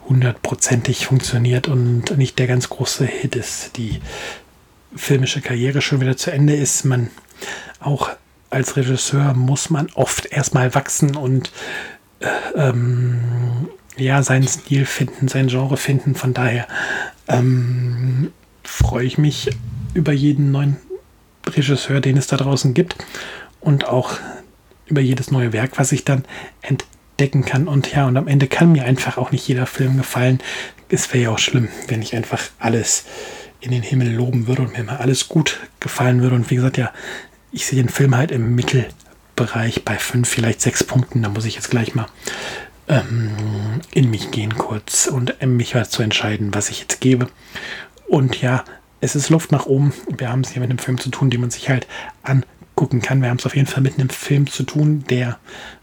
hundertprozentig 0.08 1.06
funktioniert 1.06 1.68
und 1.68 2.16
nicht 2.16 2.38
der 2.38 2.46
ganz 2.46 2.68
große 2.68 3.04
Hit 3.04 3.36
ist, 3.36 3.76
die 3.76 4.00
filmische 4.94 5.40
Karriere 5.40 5.82
schon 5.82 6.00
wieder 6.00 6.16
zu 6.16 6.30
Ende 6.30 6.54
ist. 6.54 6.84
Man 6.84 7.10
auch 7.80 8.10
als 8.50 8.76
Regisseur 8.76 9.34
muss 9.34 9.70
man 9.70 9.88
oft 9.94 10.26
erstmal 10.26 10.74
wachsen 10.74 11.16
und 11.16 11.50
äh, 12.20 12.28
ähm, 12.54 13.68
ja, 13.96 14.22
seinen 14.22 14.48
Stil 14.48 14.84
finden, 14.86 15.28
sein 15.28 15.48
Genre 15.48 15.76
finden. 15.76 16.14
Von 16.14 16.34
daher 16.34 16.66
ähm, 17.28 18.32
freue 18.62 19.04
ich 19.04 19.18
mich 19.18 19.50
über 19.94 20.12
jeden 20.12 20.50
neuen 20.50 20.76
Regisseur, 21.46 22.00
den 22.00 22.16
es 22.16 22.26
da 22.26 22.36
draußen 22.36 22.74
gibt 22.74 22.96
und 23.60 23.86
auch 23.86 24.18
über 24.86 25.00
jedes 25.00 25.30
neue 25.30 25.52
Werk, 25.52 25.78
was 25.78 25.92
ich 25.92 26.04
dann 26.04 26.24
entdecken 26.62 27.44
kann. 27.44 27.68
Und 27.68 27.92
ja, 27.92 28.06
und 28.06 28.16
am 28.16 28.28
Ende 28.28 28.46
kann 28.46 28.72
mir 28.72 28.84
einfach 28.84 29.18
auch 29.18 29.32
nicht 29.32 29.46
jeder 29.48 29.66
Film 29.66 29.96
gefallen. 29.96 30.40
Es 30.88 31.12
wäre 31.12 31.24
ja 31.24 31.30
auch 31.30 31.38
schlimm, 31.38 31.68
wenn 31.88 32.02
ich 32.02 32.14
einfach 32.14 32.42
alles 32.58 33.04
in 33.60 33.70
den 33.70 33.82
Himmel 33.82 34.12
loben 34.12 34.46
würde 34.46 34.62
und 34.62 34.76
mir 34.76 34.84
mal 34.84 34.98
alles 34.98 35.28
gut 35.28 35.60
gefallen 35.80 36.22
würde. 36.22 36.36
Und 36.36 36.50
wie 36.50 36.56
gesagt, 36.56 36.76
ja, 36.76 36.92
ich 37.50 37.66
sehe 37.66 37.82
den 37.82 37.88
Film 37.88 38.14
halt 38.14 38.30
im 38.30 38.54
Mittelbereich 38.54 39.84
bei 39.84 39.96
fünf, 39.96 40.28
vielleicht 40.28 40.60
sechs 40.60 40.84
Punkten. 40.84 41.22
Da 41.22 41.28
muss 41.28 41.46
ich 41.46 41.54
jetzt 41.54 41.70
gleich 41.70 41.94
mal 41.94 42.06
ähm, 42.88 43.80
in 43.92 44.10
mich 44.10 44.30
gehen 44.30 44.56
kurz 44.56 45.06
und 45.06 45.40
äh, 45.40 45.46
mich 45.46 45.74
was 45.74 45.90
zu 45.90 46.02
entscheiden, 46.02 46.54
was 46.54 46.70
ich 46.70 46.80
jetzt 46.80 47.00
gebe. 47.00 47.28
Und 48.08 48.40
ja, 48.40 48.64
es 49.00 49.16
ist 49.16 49.30
Luft 49.30 49.52
nach 49.52 49.66
oben. 49.66 49.92
Wir 50.16 50.30
haben 50.30 50.40
es 50.40 50.50
hier 50.50 50.60
mit 50.60 50.70
einem 50.70 50.78
Film 50.78 50.98
zu 50.98 51.10
tun, 51.10 51.30
den 51.30 51.40
man 51.40 51.50
sich 51.50 51.68
halt 51.68 51.86
angucken 52.22 53.02
kann. 53.02 53.20
Wir 53.22 53.28
haben 53.28 53.38
es 53.38 53.46
auf 53.46 53.56
jeden 53.56 53.66
Fall 53.66 53.82
mit 53.82 53.98
einem 53.98 54.08
Film 54.08 54.46
zu 54.46 54.62
tun, 54.62 55.04
der 55.10 55.38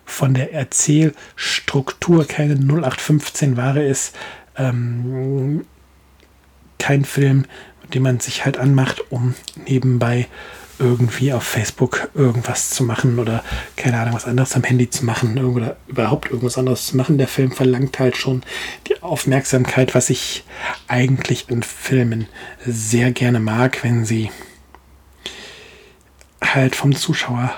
von 0.06 0.34
der 0.34 0.54
Erzählstruktur 0.54 2.26
keine 2.26 2.56
0815 2.56 3.58
Ware 3.58 3.84
ist. 3.84 4.16
Ähm, 4.58 5.66
kein 6.80 7.06
Film, 7.06 7.46
den 7.94 8.04
man 8.04 8.20
sich 8.20 8.46
halt 8.46 8.58
anmacht, 8.58 9.12
um 9.12 9.36
nebenbei 9.66 10.28
irgendwie 10.80 11.34
auf 11.34 11.44
Facebook 11.44 12.10
irgendwas 12.14 12.72
zu 12.72 12.84
machen 12.84 13.20
oder 13.20 13.44
keine 13.76 14.00
Ahnung, 14.00 14.16
was 14.16 14.26
anderes 14.26 14.56
am 14.56 14.64
Handy 14.64 14.90
zu 14.90 15.06
machen 15.06 15.44
oder 15.44 15.78
überhaupt 15.88 16.30
irgendwas 16.30 16.58
anderes 16.58 16.88
zu 16.88 16.98
machen. 16.98 17.18
Der 17.18 17.28
Film 17.28 17.52
verlangt 17.52 18.00
halt 18.00 18.18
schon 18.18 18.44
die 18.88 19.02
Aufmerksamkeit, 19.02 19.96
was 19.96 20.10
ich 20.10 20.44
eigentlich 20.88 21.50
in 21.50 21.64
Filmen 21.64 22.28
sehr 22.66 23.12
gerne 23.12 23.40
mag, 23.40 23.84
wenn 23.84 24.06
sie 24.06 24.32
halt 26.44 26.76
vom 26.76 26.96
Zuschauer 26.96 27.54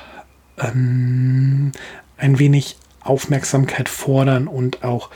ähm, 0.57 1.72
ein 2.17 2.39
wenig 2.39 2.77
Aufmerksamkeit 3.01 3.89
fordern 3.89 4.48
und 4.48 4.84
auch 4.84 5.10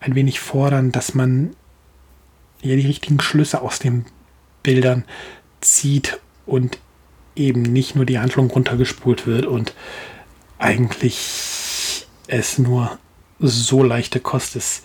ein 0.00 0.14
wenig 0.14 0.40
fordern, 0.40 0.92
dass 0.92 1.14
man 1.14 1.54
ja 2.62 2.76
die 2.76 2.86
richtigen 2.86 3.20
Schlüsse 3.20 3.62
aus 3.62 3.78
den 3.78 4.06
Bildern 4.62 5.04
zieht 5.60 6.18
und 6.44 6.78
eben 7.36 7.62
nicht 7.62 7.94
nur 7.94 8.04
die 8.04 8.18
Handlung 8.18 8.50
runtergespult 8.50 9.26
wird 9.26 9.46
und 9.46 9.74
eigentlich 10.58 12.06
es 12.26 12.58
nur 12.58 12.98
so 13.38 13.82
leichte 13.82 14.20
Kost 14.20 14.56
ist, 14.56 14.82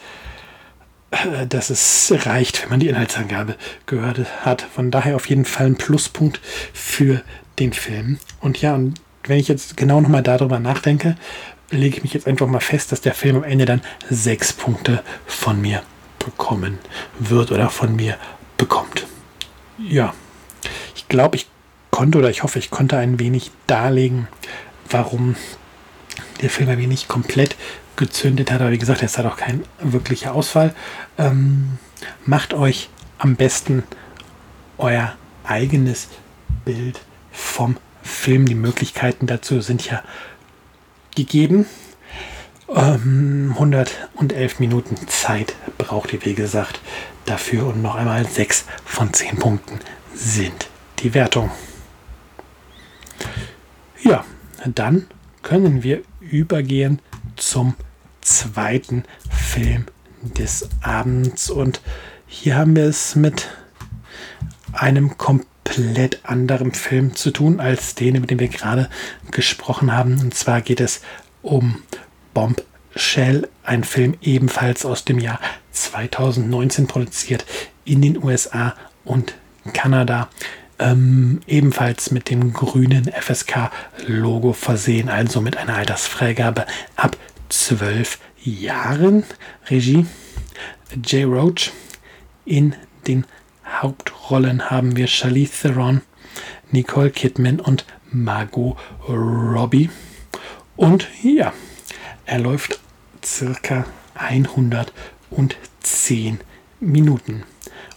äh, 1.12 1.48
dass 1.48 1.70
es 1.70 2.14
reicht, 2.26 2.64
wenn 2.64 2.70
man 2.70 2.80
die 2.80 2.90
Inhaltsangabe 2.90 3.56
gehört 3.86 4.46
hat. 4.46 4.62
Von 4.62 4.92
daher 4.92 5.16
auf 5.16 5.28
jeden 5.28 5.46
Fall 5.46 5.68
ein 5.68 5.78
Pluspunkt 5.78 6.40
für 6.74 7.22
den 7.60 7.74
Film. 7.74 8.20
Und 8.40 8.62
ja, 8.62 8.76
und 8.76 9.02
wenn 9.24 9.40
ich 9.40 9.48
jetzt 9.48 9.78
genau 9.78 10.02
nochmal 10.02 10.24
darüber 10.24 10.60
nachdenke, 10.60 11.16
lege 11.70 11.98
ich 11.98 12.04
mich 12.04 12.14
jetzt 12.14 12.28
einfach 12.28 12.48
mal 12.48 12.60
fest, 12.60 12.92
dass 12.92 13.02
der 13.02 13.14
Film 13.14 13.38
am 13.38 13.44
Ende 13.44 13.66
dann 13.66 13.82
sechs 14.10 14.52
Punkte 14.52 15.04
von 15.26 15.62
mir 15.62 15.84
bekommen 16.20 16.80
wird 17.20 17.52
oder 17.52 17.70
von 17.70 17.96
mir 17.96 18.18
bekommt. 18.58 19.08
Ja, 19.78 20.14
ich 20.96 21.08
glaube, 21.08 21.38
ich 21.38 21.48
konnte 21.92 22.18
oder 22.18 22.30
ich 22.30 22.44
hoffe, 22.44 22.60
ich 22.60 22.72
konnte 22.72 22.98
ein 22.98 23.20
wenig 23.20 23.52
darlegen, 23.68 24.28
warum 24.90 25.36
der 26.42 26.50
Film 26.50 26.70
ein 26.70 26.78
wenig 26.78 27.08
komplett 27.08 27.56
gezündet 27.96 28.52
hat. 28.52 28.62
Aber 28.62 28.72
wie 28.72 28.78
gesagt, 28.78 29.04
es 29.04 29.18
hat 29.18 29.26
auch 29.26 29.38
kein 29.38 29.64
wirklicher 29.80 30.34
Ausfall. 30.34 30.74
Ähm, 31.18 31.78
macht 32.26 32.54
euch 32.54 32.90
am 33.18 33.36
besten 33.36 33.84
euer 34.78 35.16
eigenes 35.44 36.08
Bild 36.66 37.02
vom 37.32 37.78
Film. 38.02 38.48
Die 38.48 38.56
Möglichkeiten 38.56 39.28
dazu 39.28 39.62
sind 39.62 39.86
ja 39.86 40.04
gegeben. 41.16 41.66
Ähm, 42.70 43.52
111 43.54 44.60
Minuten 44.60 44.96
Zeit 45.08 45.54
braucht 45.78 46.14
ihr, 46.14 46.26
wie 46.26 46.34
gesagt, 46.34 46.80
dafür. 47.26 47.68
Und 47.68 47.82
noch 47.82 47.96
einmal 47.96 48.26
6 48.28 48.66
von 48.86 49.14
10 49.14 49.38
Punkten 49.38 49.80
sind 50.16 50.70
die 51.00 51.14
Wertung. 51.14 51.52
Ja, 54.04 54.26
dann 54.66 55.08
können 55.42 55.84
wir 55.84 56.02
übergehen 56.20 57.00
zum 57.36 57.76
zweiten 58.22 59.04
Film 59.30 59.86
des 60.22 60.70
Abends. 60.82 61.50
Und 61.50 61.82
hier 62.28 62.56
haben 62.56 62.76
wir 62.76 62.86
es 62.86 63.16
mit 63.16 63.50
einem 64.74 65.18
komplett 65.18 66.20
anderen 66.24 66.74
Film 66.74 67.16
zu 67.16 67.32
tun 67.32 67.60
als 67.60 67.96
den, 67.96 68.16
über 68.16 68.28
den 68.28 68.40
wir 68.40 68.48
gerade 68.48 68.90
gesprochen 69.32 69.92
haben. 69.92 70.20
Und 70.20 70.34
zwar 70.34 70.62
geht 70.62 70.80
es 70.80 71.02
um 71.42 71.82
Bombshell, 72.34 73.50
ein 73.64 73.84
Film 73.84 74.16
ebenfalls 74.22 74.86
aus 74.86 75.06
dem 75.06 75.20
Jahr 75.20 75.40
2019 75.72 76.88
produziert 76.88 77.46
in 77.86 78.02
den 78.02 78.24
USA 78.24 78.76
und 79.04 79.34
Kanada. 79.74 80.30
Ähm, 80.82 81.42
ebenfalls 81.46 82.10
mit 82.10 82.32
dem 82.32 82.54
grünen 82.54 83.06
FSK-Logo 83.06 84.54
versehen, 84.54 85.10
also 85.10 85.40
mit 85.40 85.56
einer 85.56 85.76
Altersfreigabe 85.76 86.66
ab 86.96 87.16
12 87.50 88.18
Jahren. 88.44 89.24
Regie 89.70 90.08
Jay 91.06 91.24
Roach. 91.24 91.72
In 92.46 92.74
den 93.06 93.28
Hauptrollen 93.64 94.72
haben 94.72 94.96
wir 94.96 95.06
Charlize 95.06 95.70
Theron, 95.70 96.02
Nicole 96.72 97.12
Kidman 97.12 97.60
und 97.60 97.86
Margot 98.10 98.76
Robbie. 99.08 99.92
Und 100.76 101.08
ja, 101.22 101.54
er 102.26 102.40
läuft 102.40 102.80
circa 103.24 103.86
110 104.16 106.40
Minuten. 106.80 107.44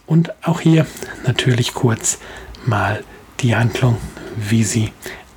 Und 0.05 0.31
auch 0.47 0.61
hier 0.61 0.85
natürlich 1.25 1.73
kurz 1.73 2.19
mal 2.67 3.03
die 3.39 3.55
Handlung, 3.55 3.97
wie 4.35 4.63
sie 4.63 4.91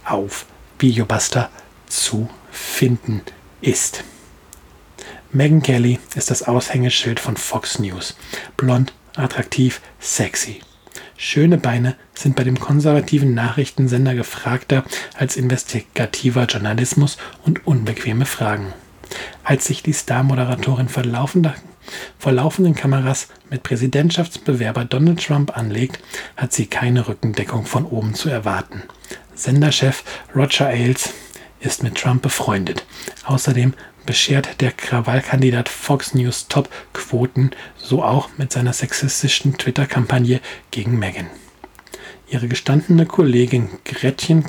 auf 0.05 0.47
Videobuster 0.79 1.51
zu 1.87 2.29
finden 2.51 3.23
ist. 3.61 4.05
Megan 5.31 5.63
Kelly 5.63 5.99
ist 6.15 6.31
das 6.31 6.43
Aushängeschild 6.43 7.21
von 7.21 7.37
Fox 7.37 7.79
News. 7.79 8.17
Blond, 8.57 8.95
attraktiv, 9.17 9.81
sexy. 10.01 10.61
Schöne 11.17 11.59
Beine 11.59 11.97
sind 12.15 12.37
bei 12.37 12.45
dem 12.45 12.59
konservativen 12.59 13.35
Nachrichtensender 13.35 14.15
gefragter 14.15 14.85
als 15.17 15.37
investigativer 15.37 16.45
Journalismus 16.45 17.19
und 17.45 17.67
unbequeme 17.67 18.25
Fragen. 18.25 18.73
Als 19.43 19.67
sich 19.67 19.83
die 19.83 19.93
Star-Moderatorin 19.93 20.89
vor, 20.89 21.03
vor 22.19 22.33
laufenden 22.33 22.75
Kameras 22.75 23.29
mit 23.51 23.63
Präsidentschaftsbewerber 23.63 24.85
Donald 24.85 25.25
Trump 25.25 25.57
anlegt, 25.57 26.01
hat 26.37 26.53
sie 26.53 26.67
keine 26.67 27.09
Rückendeckung 27.09 27.65
von 27.67 27.85
oben 27.85 28.15
zu 28.15 28.29
erwarten. 28.29 28.83
Senderchef 29.35 30.05
Roger 30.35 30.69
Ailes 30.69 31.13
ist 31.61 31.83
mit 31.83 31.97
Trump 31.97 32.23
befreundet. 32.23 32.85
Außerdem 33.25 33.75
beschert 34.07 34.61
der 34.61 34.73
Krawallkandidat 34.73 35.69
Fox 35.69 36.15
News 36.15 36.49
Top-Quoten, 36.49 37.51
so 37.77 38.03
auch 38.03 38.31
mit 38.39 38.53
seiner 38.53 38.73
sexistischen 38.73 39.59
Twitter-Kampagne 39.59 40.41
gegen 40.71 40.99
Meghan. 40.99 41.27
Ihre 42.31 42.47
gestandene 42.47 43.07
Kollegin 43.07 43.71
Gretchen 43.85 44.45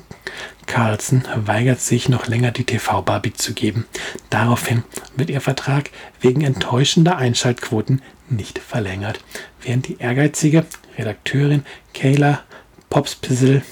Carlson 0.66 1.24
weigert 1.36 1.80
sich, 1.80 2.10
noch 2.10 2.28
länger 2.28 2.52
die 2.52 2.66
TV-Barbie 2.66 3.34
zu 3.34 3.54
geben. 3.54 3.86
Daraufhin 4.30 4.84
wird 5.16 5.30
ihr 5.30 5.40
Vertrag 5.40 5.90
wegen 6.20 6.42
enttäuschender 6.42 7.18
Einschaltquoten 7.18 8.02
nicht 8.30 8.60
verlängert, 8.60 9.20
während 9.62 9.88
die 9.88 9.98
ehrgeizige 9.98 10.66
Redakteurin 10.98 11.64
Kayla 11.94 12.44
Popspizzle 12.90 13.64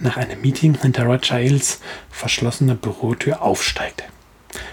nach 0.00 0.16
einem 0.16 0.40
Meeting 0.40 0.76
hinter 0.80 1.04
Roger 1.04 1.36
Ailes 1.36 1.80
verschlossener 2.10 2.74
Bürotür 2.74 3.42
aufsteigt. 3.42 4.04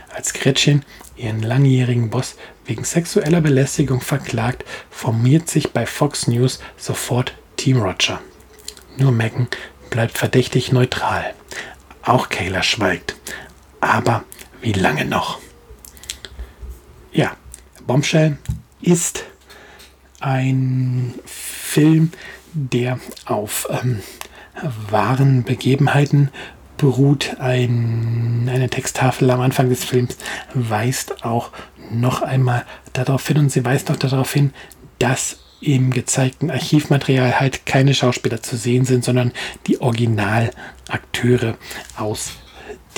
Als 0.10 0.34
Gretchen 0.34 0.84
ihren 1.16 1.44
langjährigen 1.44 2.10
Boss 2.10 2.36
wegen 2.66 2.84
sexueller 2.84 3.42
Belästigung 3.42 4.02
verklagt, 4.02 4.66
formiert 4.90 5.50
sich 5.50 5.72
bei 5.72 5.86
Fox 5.86 6.28
News 6.28 6.60
sofort 6.76 7.36
Team 7.56 7.82
Roger. 7.82 8.20
Nur 8.98 9.12
Megan 9.12 9.48
bleibt 9.90 10.18
verdächtig 10.18 10.72
neutral. 10.72 11.34
Auch 12.04 12.30
Kayla 12.30 12.64
schweigt. 12.64 13.16
Aber 13.80 14.24
wie 14.62 14.74
lange 14.74 15.06
noch? 15.06 15.40
Ja, 17.12 17.36
Bombshell 17.86 18.38
ist 18.82 19.26
ein 20.20 21.16
Film, 21.26 22.12
der 22.54 23.00
auf 23.26 23.68
ähm, 23.70 24.02
wahren 24.90 25.44
Begebenheiten 25.44 26.30
beruht. 26.78 27.38
Ein, 27.40 28.50
eine 28.52 28.70
Texttafel 28.70 29.30
am 29.32 29.42
Anfang 29.42 29.70
des 29.70 29.84
Films 29.84 30.18
weist 30.54 31.26
auch 31.26 31.52
noch 31.92 32.22
einmal 32.22 32.66
darauf 32.94 33.28
hin 33.28 33.38
und 33.38 33.52
sie 33.52 33.66
weist 33.66 33.92
auch 33.92 33.98
darauf 33.98 34.32
hin, 34.32 34.54
dass 35.00 35.43
im 35.64 35.92
gezeigten 35.92 36.52
Archivmaterial 36.52 37.40
halt 37.40 37.66
keine 37.66 37.94
Schauspieler 37.94 38.42
zu 38.42 38.58
sehen 38.58 38.84
sind, 38.86 39.06
sondern 39.06 39.32
die 39.68 39.80
Originalakteure 39.82 41.58
aus 41.98 42.34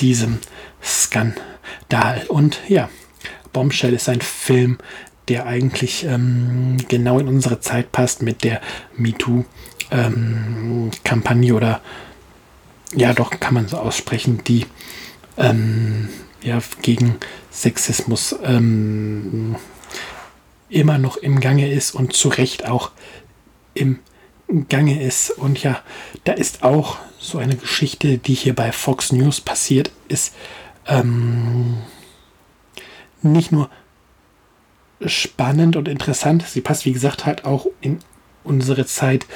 diesem 0.00 0.38
Skandal. 0.82 2.24
Und 2.28 2.60
ja, 2.68 2.88
Bombshell 3.52 3.94
ist 3.94 4.08
ein 4.08 4.20
Film, 4.20 4.78
der 5.28 5.46
eigentlich 5.46 6.04
ähm, 6.04 6.76
genau 6.88 7.18
in 7.18 7.28
unsere 7.28 7.60
Zeit 7.60 7.92
passt 7.92 8.22
mit 8.22 8.44
der 8.44 8.60
MeToo-Kampagne 8.96 11.50
ähm, 11.50 11.56
oder 11.56 11.80
ja, 12.94 13.12
doch 13.12 13.30
kann 13.40 13.54
man 13.54 13.66
so 13.68 13.78
aussprechen, 13.78 14.44
die 14.44 14.66
ähm, 15.36 16.08
ja, 16.42 16.60
gegen 16.82 17.16
Sexismus 17.50 18.36
ähm, 18.44 19.56
immer 20.68 20.98
noch 20.98 21.16
im 21.16 21.40
Gange 21.40 21.70
ist 21.70 21.94
und 21.94 22.12
zu 22.12 22.28
Recht 22.28 22.66
auch 22.66 22.90
im 23.74 24.00
Gange 24.68 25.02
ist. 25.02 25.30
Und 25.30 25.62
ja, 25.62 25.80
da 26.24 26.32
ist 26.32 26.62
auch 26.62 26.98
so 27.18 27.38
eine 27.38 27.56
Geschichte, 27.56 28.18
die 28.18 28.34
hier 28.34 28.54
bei 28.54 28.72
Fox 28.72 29.12
News 29.12 29.40
passiert 29.40 29.90
ist, 30.08 30.34
ähm, 30.86 31.78
nicht 33.22 33.52
nur 33.52 33.70
spannend 35.04 35.76
und 35.76 35.88
interessant, 35.88 36.44
sie 36.46 36.60
passt, 36.60 36.84
wie 36.84 36.92
gesagt, 36.92 37.26
halt 37.26 37.44
auch 37.44 37.66
in 37.80 37.98
unsere 38.44 38.86
Zeit 38.86 39.26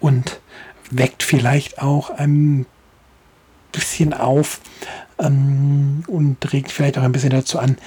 und 0.00 0.40
weckt 0.90 1.22
vielleicht 1.22 1.80
auch 1.80 2.10
ein 2.10 2.66
bisschen 3.72 4.12
auf 4.12 4.60
ähm, 5.18 6.02
und 6.06 6.52
regt 6.52 6.72
vielleicht 6.72 6.98
auch 6.98 7.02
ein 7.02 7.12
bisschen 7.12 7.30
dazu 7.30 7.58
an, 7.58 7.78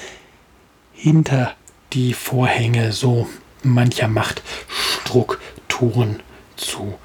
hinter 0.94 1.54
die 1.94 2.14
Vorhänge 2.14 2.94
so 2.94 3.28
mancher 3.64 4.08
Machtstrukturen 4.08 6.22
zu 6.56 6.98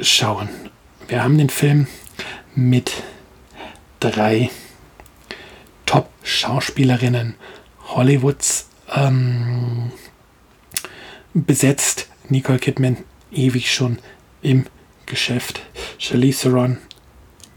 schauen. 0.00 0.48
Wir 1.08 1.22
haben 1.22 1.38
den 1.38 1.50
Film 1.50 1.86
mit 2.54 2.92
drei 4.00 4.50
Top-Schauspielerinnen 5.86 7.34
Hollywoods 7.88 8.68
ähm, 8.94 9.92
besetzt. 11.34 12.08
Nicole 12.28 12.58
Kidman 12.58 12.98
ewig 13.32 13.72
schon 13.72 13.98
im 14.40 14.66
Geschäft. 15.06 15.60
Charlize 15.98 16.42
Theron 16.42 16.78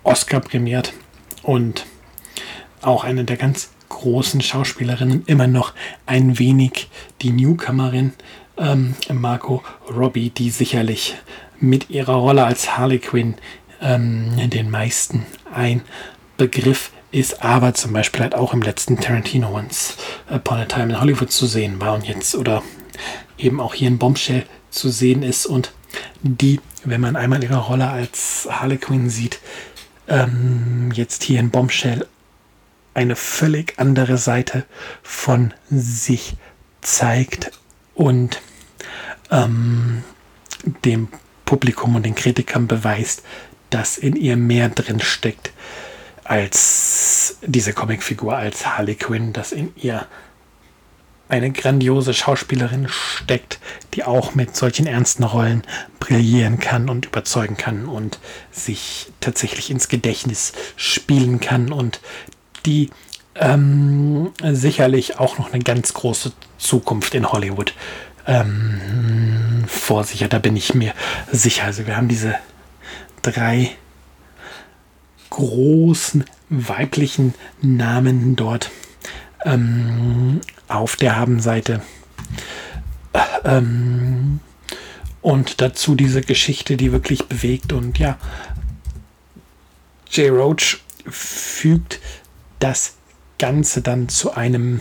Oscar 0.04 0.42
prämiert 0.42 0.94
und 1.44 1.86
auch 2.82 3.04
eine 3.04 3.24
der 3.24 3.38
ganz 3.38 3.73
großen 3.94 4.42
Schauspielerinnen 4.42 5.24
immer 5.26 5.48
noch 5.48 5.74
ein 6.06 6.40
wenig 6.40 6.90
die 7.22 7.32
Newcomerin 7.32 8.14
ähm, 8.58 8.96
Margot 9.12 9.62
Robbie, 9.90 10.30
die 10.30 10.50
sicherlich 10.50 11.16
mit 11.60 11.90
ihrer 11.90 12.16
Rolle 12.16 12.46
als 12.46 12.78
Harley 12.78 13.00
Quinn 13.00 13.36
ähm, 13.82 14.50
den 14.50 14.70
meisten 14.70 15.26
ein 15.54 15.82
Begriff 16.38 16.92
ist, 17.12 17.44
aber 17.44 17.74
zum 17.74 17.94
Beispiel 17.94 18.22
halt 18.22 18.36
auch 18.36 18.54
im 18.54 18.62
letzten 18.62 19.00
Tarantino 19.00 19.56
Once 19.56 19.98
Upon 20.30 20.58
a 20.58 20.66
Time 20.66 20.94
in 20.94 21.00
Hollywood 21.00 21.32
zu 21.32 21.46
sehen 21.46 21.80
war 21.80 21.94
und 21.94 22.08
jetzt 22.08 22.36
oder 22.36 22.64
eben 23.38 23.60
auch 23.60 23.74
hier 23.76 23.88
in 23.88 24.00
Bombshell 24.00 24.46
zu 24.72 24.90
sehen 24.90 25.24
ist 25.24 25.46
und 25.46 25.72
die, 26.22 26.60
wenn 26.84 27.02
man 27.02 27.16
einmal 27.16 27.44
ihre 27.44 27.58
Rolle 27.58 27.90
als 27.90 28.48
Harley 28.50 28.78
Quinn 28.78 29.10
sieht, 29.10 29.40
ähm, 30.08 30.92
jetzt 30.94 31.24
hier 31.24 31.40
in 31.40 31.52
Bombshell 31.52 32.08
eine 32.94 33.16
völlig 33.16 33.76
andere 33.78 34.18
Seite 34.18 34.66
von 35.02 35.54
sich 35.70 36.36
zeigt 36.82 37.52
und 37.96 38.42
ähm, 39.32 40.04
dem 40.86 41.08
Publikum 41.46 41.96
und 41.96 42.06
den 42.06 42.16
Kritikern 42.16 42.68
beweist, 42.68 43.24
dass 43.70 43.98
in 43.98 44.16
ihr 44.16 44.38
mehr 44.38 44.70
drin 44.70 45.00
steckt 45.00 45.52
als 46.24 47.38
diese 47.46 47.74
Comicfigur, 47.74 48.36
als 48.36 48.66
Harley 48.66 48.96
Quinn, 48.96 49.34
dass 49.34 49.52
in 49.52 49.74
ihr 49.76 50.08
eine 51.30 51.52
grandiose 51.52 52.14
Schauspielerin 52.14 52.88
steckt, 52.90 53.60
die 53.94 54.04
auch 54.04 54.36
mit 54.36 54.56
solchen 54.56 54.86
ernsten 54.86 55.24
Rollen 55.24 55.64
brillieren 56.00 56.60
kann 56.60 56.90
und 56.90 57.08
überzeugen 57.08 57.58
kann 57.58 57.88
und 57.88 58.20
sich 58.52 59.12
tatsächlich 59.20 59.72
ins 59.72 59.88
Gedächtnis 59.88 60.54
spielen 60.76 61.40
kann 61.40 61.72
und 61.72 62.02
die 62.66 62.90
ähm, 63.36 64.32
sicherlich 64.42 65.20
auch 65.20 65.38
noch 65.38 65.54
eine 65.54 65.64
ganz 65.64 65.94
große 65.94 66.34
Zukunft 66.58 67.16
in 67.16 67.32
Hollywood 67.32 67.74
ähm, 68.28 69.64
vor 69.68 70.04
sich 70.04 70.24
hat. 70.24 70.34
Da 70.34 70.40
bin 70.40 70.56
ich 70.56 70.74
mir 70.74 70.94
sicher. 71.32 71.66
Also 71.66 71.88
wir 71.88 71.98
haben 71.98 72.08
diese 72.08 72.36
drei 73.22 73.72
großen 75.30 76.24
weiblichen 76.50 77.34
Namen 77.62 78.36
dort 78.36 78.70
ähm, 79.46 80.42
auf 80.68 80.96
der 80.96 81.16
Habenseite. 81.16 81.82
Ähm, 83.44 84.40
und 85.22 85.62
dazu 85.62 85.96
diese 85.96 86.22
Geschichte, 86.22 86.78
die 86.78 86.92
wirklich 86.92 87.26
bewegt. 87.26 87.74
Und 87.74 87.98
ja, 87.98 88.18
Jay 90.10 90.30
Roach 90.30 90.80
fügt 91.10 92.00
das 92.64 92.94
Ganze 93.40 93.82
dann 93.82 94.08
zu 94.08 94.36
einem 94.36 94.80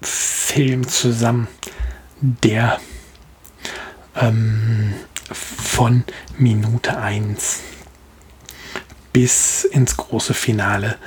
Film 0.00 0.86
zusammen, 0.86 1.48
der 2.20 2.80
ähm, 4.14 4.94
von 5.32 6.04
Minute 6.38 6.96
1 6.96 7.62
bis 9.12 9.64
ins 9.64 9.96
große 9.96 10.34
Finale 10.34 10.98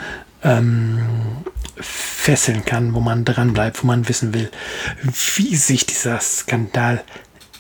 ähm, 0.43 0.99
fesseln 1.79 2.65
kann, 2.65 2.93
wo 2.93 2.99
man 2.99 3.23
dran 3.23 3.53
bleibt, 3.53 3.81
wo 3.81 3.87
man 3.87 4.09
wissen 4.09 4.33
will, 4.33 4.51
wie 5.35 5.55
sich 5.55 5.85
dieser 5.85 6.19
Skandal 6.19 7.01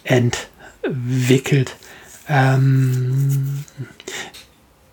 entwickelt. 0.03 1.77
Ähm, 2.27 3.63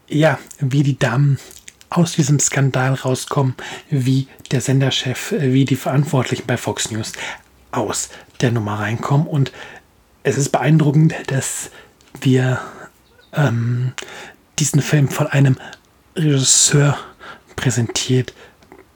ja, 0.09 0.39
wie 0.61 0.85
die 0.85 1.01
Damen 1.01 1.41
aus 1.90 2.12
diesem 2.12 2.38
Skandal 2.38 2.94
rauskommen, 2.94 3.55
wie 3.90 4.29
der 4.51 4.61
Senderchef, 4.61 5.35
wie 5.38 5.64
die 5.64 5.77
Verantwortlichen 5.77 6.46
bei 6.46 6.57
Fox 6.57 6.90
News 6.90 7.12
aus 7.70 8.11
der 8.40 8.53
Nummer 8.53 8.81
reinkommen. 8.81 9.27
Und 9.27 9.53
es 10.22 10.37
ist 10.37 10.51
beeindruckend, 10.51 11.14
dass 11.29 11.70
wir 12.20 12.61
ähm, 13.33 13.92
diesen 14.59 14.83
Film 14.83 15.09
von 15.09 15.27
einem 15.27 15.59
Regisseur 16.16 16.99
präsentiert 17.55 18.35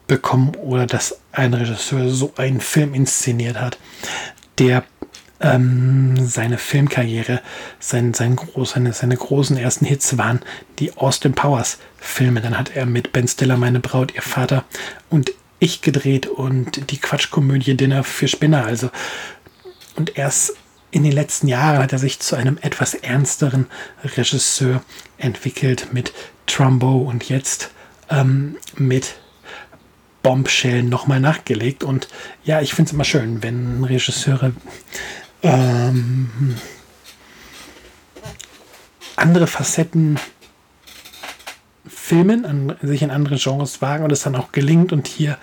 bekommen 0.07 0.55
oder 0.55 0.85
dass 0.85 1.19
ein 1.31 1.53
Regisseur 1.53 2.09
so 2.09 2.33
einen 2.35 2.59
Film 2.59 2.93
inszeniert 2.93 3.59
hat, 3.59 3.77
der 4.59 4.83
ähm, 5.41 6.15
seine 6.25 6.57
Filmkarriere, 6.57 7.41
sein, 7.79 8.13
sein 8.13 8.35
groß, 8.35 8.71
seine, 8.71 8.93
seine 8.93 9.17
großen 9.17 9.57
ersten 9.57 9.85
Hits 9.85 10.17
waren 10.17 10.41
die 10.79 10.95
Austin 10.97 11.33
Powers 11.33 11.79
Filme. 11.97 12.41
Dann 12.41 12.57
hat 12.57 12.75
er 12.75 12.85
mit 12.85 13.11
Ben 13.11 13.27
Stiller, 13.27 13.57
meine 13.57 13.79
Braut, 13.79 14.13
ihr 14.13 14.21
Vater 14.21 14.63
und 15.09 15.31
ich 15.59 15.81
gedreht 15.81 16.25
und 16.27 16.91
die 16.91 16.97
Quatschkomödie 16.97 17.75
Dinner 17.75 18.03
für 18.03 18.27
Spinner. 18.27 18.65
Also, 18.65 18.89
und 19.95 20.17
erst 20.17 20.53
in 20.91 21.03
den 21.03 21.11
letzten 21.11 21.47
Jahren 21.47 21.79
hat 21.79 21.93
er 21.93 21.99
sich 21.99 22.19
zu 22.19 22.35
einem 22.35 22.57
etwas 22.61 22.93
ernsteren 22.93 23.67
Regisseur 24.03 24.83
entwickelt 25.17 25.93
mit 25.93 26.13
Trumbo 26.47 26.97
und 26.97 27.29
jetzt 27.29 27.71
ähm, 28.09 28.57
mit 28.75 29.15
Bombshell 30.23 30.83
nochmal 30.83 31.19
nachgelegt. 31.19 31.83
Und 31.83 32.07
ja, 32.43 32.61
ich 32.61 32.73
finde 32.73 32.89
es 32.89 32.93
immer 32.93 33.03
schön, 33.03 33.41
wenn 33.41 33.83
Regisseure 33.83 34.53
ähm, 35.43 36.55
andere 39.15 39.47
Facetten 39.47 40.19
filmen, 41.87 42.45
an, 42.45 42.75
sich 42.81 43.01
in 43.01 43.11
andere 43.11 43.37
Genres 43.37 43.81
wagen 43.81 44.03
und 44.03 44.11
es 44.11 44.23
dann 44.23 44.35
auch 44.35 44.51
gelingt. 44.51 44.91
Und 44.91 45.07
hier 45.07 45.37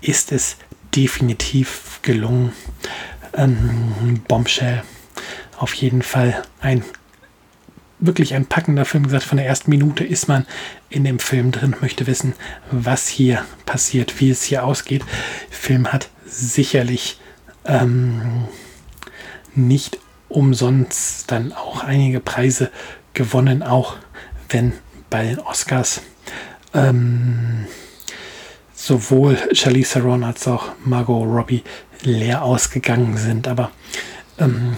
ist 0.00 0.32
es 0.32 0.56
definitiv 0.94 2.00
gelungen. 2.02 2.52
Ähm, 3.34 4.22
Bombshell 4.26 4.82
auf 5.58 5.74
jeden 5.74 6.02
Fall 6.02 6.42
ein 6.60 6.84
wirklich 8.00 8.34
ein 8.34 8.46
packender 8.46 8.84
Film. 8.84 9.04
Wie 9.04 9.08
gesagt, 9.08 9.24
von 9.24 9.38
der 9.38 9.46
ersten 9.46 9.70
Minute 9.70 10.04
ist 10.04 10.28
man 10.28 10.46
in 10.88 11.04
dem 11.04 11.18
Film 11.18 11.50
drin, 11.50 11.74
möchte 11.80 12.06
wissen, 12.06 12.34
was 12.70 13.08
hier 13.08 13.44
passiert, 13.66 14.20
wie 14.20 14.30
es 14.30 14.44
hier 14.44 14.64
ausgeht. 14.64 15.04
Film 15.50 15.92
hat 15.92 16.08
sicherlich 16.24 17.20
ähm, 17.64 18.46
nicht 19.58 19.98
umsonst 20.28 21.30
dann 21.30 21.52
auch 21.52 21.82
einige 21.82 22.20
Preise 22.20 22.70
gewonnen, 23.14 23.62
auch 23.62 23.96
wenn 24.48 24.72
bei 25.10 25.24
den 25.24 25.38
Oscars 25.40 26.02
ähm, 26.74 27.66
sowohl 28.74 29.38
Charlize 29.52 29.94
Theron 29.94 30.22
als 30.22 30.46
auch 30.46 30.70
Margot 30.84 31.26
Robbie 31.26 31.64
leer 32.02 32.42
ausgegangen 32.42 33.16
sind. 33.16 33.48
Aber 33.48 33.70
ähm, 34.38 34.76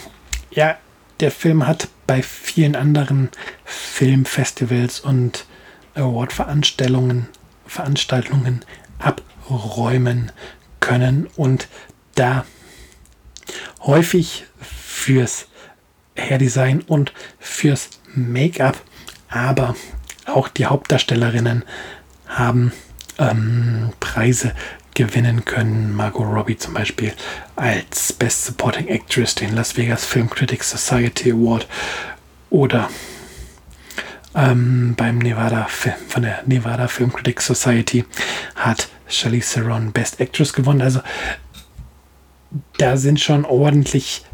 ja, 0.51 0.79
der 1.21 1.31
Film 1.31 1.67
hat 1.67 1.89
bei 2.07 2.23
vielen 2.23 2.77
anderen 2.77 3.29
Filmfestivals 3.65 5.01
und 5.01 5.47
Award-Veranstaltungen 5.95 7.29
Veranstaltungen 7.67 8.65
abräumen 8.99 10.33
können 10.81 11.29
und 11.37 11.69
da 12.17 12.45
häufig 13.81 14.45
fürs 14.61 15.47
Hairdesign 16.17 16.83
und 16.83 17.13
fürs 17.39 17.91
Make-up, 18.15 18.81
aber 19.29 19.77
auch 20.27 20.49
die 20.49 20.67
Hauptdarstellerinnen 20.67 21.65
haben 22.27 22.73
ähm, 23.19 23.93
Preise 24.01 24.55
gewinnen 24.95 25.45
können. 25.45 25.95
Margot 25.95 26.27
Robbie 26.27 26.57
zum 26.57 26.75
Beispiel 26.75 27.13
als 27.57 28.13
Best 28.13 28.45
Supporting 28.47 28.89
Actress 28.89 29.35
den 29.35 29.55
Las 29.55 29.77
Vegas 29.77 30.05
Film 30.05 30.29
Critics 30.29 30.71
Society 30.71 31.33
Award 31.33 31.67
oder 32.51 32.91
ähm, 34.35 34.95
beim 34.97 35.19
Nevada 35.19 35.67
von 35.67 36.23
der 36.23 36.43
Nevada 36.47 36.89
Film 36.89 37.13
Critics 37.13 37.47
Society 37.47 38.05
hat 38.55 38.89
Charlize 39.09 39.55
Theron 39.55 39.93
Best 39.93 40.21
Actress 40.21 40.53
gewonnen. 40.53 40.83
Also 40.83 41.01
da 42.79 42.97
sind 42.97 43.21
schon 43.21 43.45
ordentlich 43.45 44.25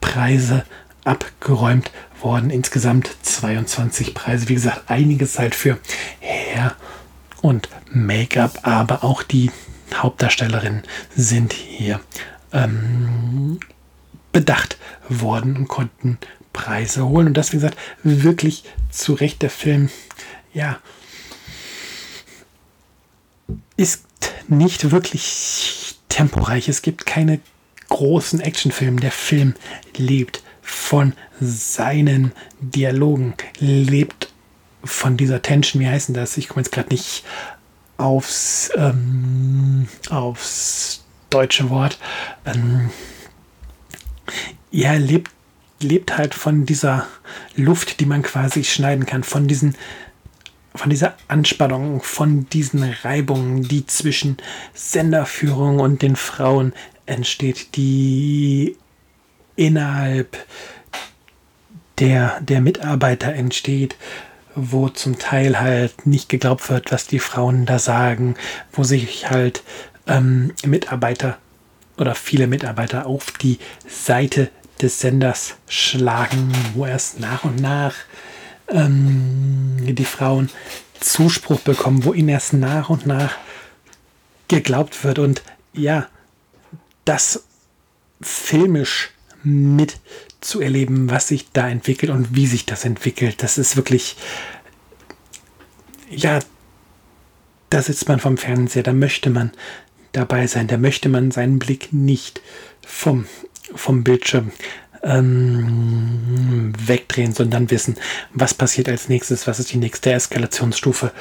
Preise 0.00 0.64
abgeräumt 1.04 1.90
worden. 2.20 2.50
Insgesamt 2.50 3.10
22 3.22 4.14
Preise. 4.14 4.48
Wie 4.48 4.54
gesagt, 4.54 4.90
einiges 4.90 5.38
halt 5.38 5.54
für 5.54 5.78
Hair 6.20 6.74
und 7.42 7.68
Make-up, 7.90 8.60
aber 8.62 9.04
auch 9.04 9.22
die 9.22 9.50
Hauptdarstellerinnen 9.94 10.82
sind 11.14 11.52
hier 11.52 12.00
ähm, 12.52 13.60
bedacht 14.32 14.78
worden 15.08 15.56
und 15.56 15.68
konnten 15.68 16.18
Preise 16.52 17.06
holen. 17.06 17.28
Und 17.28 17.34
das, 17.34 17.52
wie 17.52 17.56
gesagt, 17.56 17.78
wirklich 18.02 18.64
zu 18.90 19.12
Recht 19.12 19.42
der 19.42 19.50
Film, 19.50 19.90
ja, 20.52 20.78
ist 23.76 24.04
nicht 24.48 24.90
wirklich 24.90 25.96
temporeich. 26.08 26.68
Es 26.68 26.82
gibt 26.82 27.06
keine 27.06 27.40
großen 27.88 28.40
Actionfilme. 28.40 29.00
Der 29.00 29.10
Film 29.10 29.54
lebt 29.96 30.42
von 30.62 31.12
seinen 31.40 32.32
Dialogen, 32.60 33.34
lebt 33.58 34.32
von 34.82 35.16
dieser 35.16 35.42
Tension, 35.42 35.82
wie 35.82 35.88
heißen 35.88 36.14
das? 36.14 36.36
Ich 36.36 36.48
komme 36.48 36.62
jetzt 36.62 36.72
gerade 36.72 36.90
nicht 36.90 37.24
aufs, 37.96 38.70
ähm, 38.76 39.88
aufs 40.10 41.04
deutsche 41.30 41.70
Wort. 41.70 41.98
Ähm, 42.44 42.90
ja, 44.70 44.94
lebt, 44.94 45.30
lebt 45.80 46.16
halt 46.16 46.34
von 46.34 46.66
dieser 46.66 47.06
Luft, 47.56 48.00
die 48.00 48.06
man 48.06 48.22
quasi 48.22 48.64
schneiden 48.64 49.06
kann, 49.06 49.22
von 49.22 49.46
diesen 49.46 49.76
von 50.76 50.90
dieser 50.90 51.14
Anspannung, 51.28 52.02
von 52.02 52.48
diesen 52.50 52.82
Reibungen, 52.82 53.62
die 53.62 53.86
zwischen 53.86 54.38
Senderführung 54.74 55.78
und 55.78 56.02
den 56.02 56.16
Frauen 56.16 56.72
entsteht, 57.06 57.76
die 57.76 58.76
innerhalb 59.56 60.36
der, 61.98 62.40
der 62.40 62.60
Mitarbeiter 62.60 63.32
entsteht, 63.32 63.96
wo 64.54 64.88
zum 64.88 65.18
Teil 65.18 65.60
halt 65.60 66.06
nicht 66.06 66.28
geglaubt 66.28 66.68
wird, 66.70 66.92
was 66.92 67.06
die 67.06 67.18
Frauen 67.18 67.66
da 67.66 67.78
sagen, 67.78 68.36
wo 68.72 68.84
sich 68.84 69.30
halt 69.30 69.62
ähm, 70.06 70.52
Mitarbeiter 70.64 71.38
oder 71.96 72.14
viele 72.14 72.46
Mitarbeiter 72.46 73.06
auf 73.06 73.30
die 73.32 73.58
Seite 73.86 74.50
des 74.80 75.00
Senders 75.00 75.56
schlagen, 75.68 76.52
wo 76.74 76.86
erst 76.86 77.20
nach 77.20 77.44
und 77.44 77.60
nach 77.60 77.94
ähm, 78.68 79.76
die 79.80 80.04
Frauen 80.04 80.50
Zuspruch 81.00 81.60
bekommen, 81.60 82.04
wo 82.04 82.12
ihnen 82.12 82.30
erst 82.30 82.54
nach 82.54 82.90
und 82.90 83.06
nach 83.06 83.34
geglaubt 84.48 85.04
wird. 85.04 85.18
Und 85.18 85.42
ja, 85.72 86.08
das 87.04 87.44
filmisch 88.20 89.10
mitzuerleben, 89.42 91.10
was 91.10 91.28
sich 91.28 91.50
da 91.52 91.68
entwickelt 91.68 92.10
und 92.10 92.34
wie 92.34 92.46
sich 92.46 92.66
das 92.66 92.84
entwickelt. 92.84 93.42
Das 93.42 93.58
ist 93.58 93.76
wirklich, 93.76 94.16
ja, 96.10 96.38
da 97.70 97.82
sitzt 97.82 98.08
man 98.08 98.20
vom 98.20 98.36
Fernseher, 98.36 98.82
da 98.82 98.92
möchte 98.92 99.30
man 99.30 99.52
dabei 100.12 100.46
sein, 100.46 100.68
da 100.68 100.78
möchte 100.78 101.08
man 101.08 101.30
seinen 101.30 101.58
Blick 101.58 101.92
nicht 101.92 102.40
vom, 102.86 103.26
vom 103.74 104.04
Bildschirm 104.04 104.52
ähm, 105.02 106.72
wegdrehen, 106.78 107.34
sondern 107.34 107.70
wissen, 107.70 107.96
was 108.32 108.54
passiert 108.54 108.88
als 108.88 109.08
nächstes, 109.08 109.46
was 109.46 109.58
ist 109.58 109.72
die 109.72 109.78
nächste 109.78 110.12
Eskalationsstufe, 110.12 111.12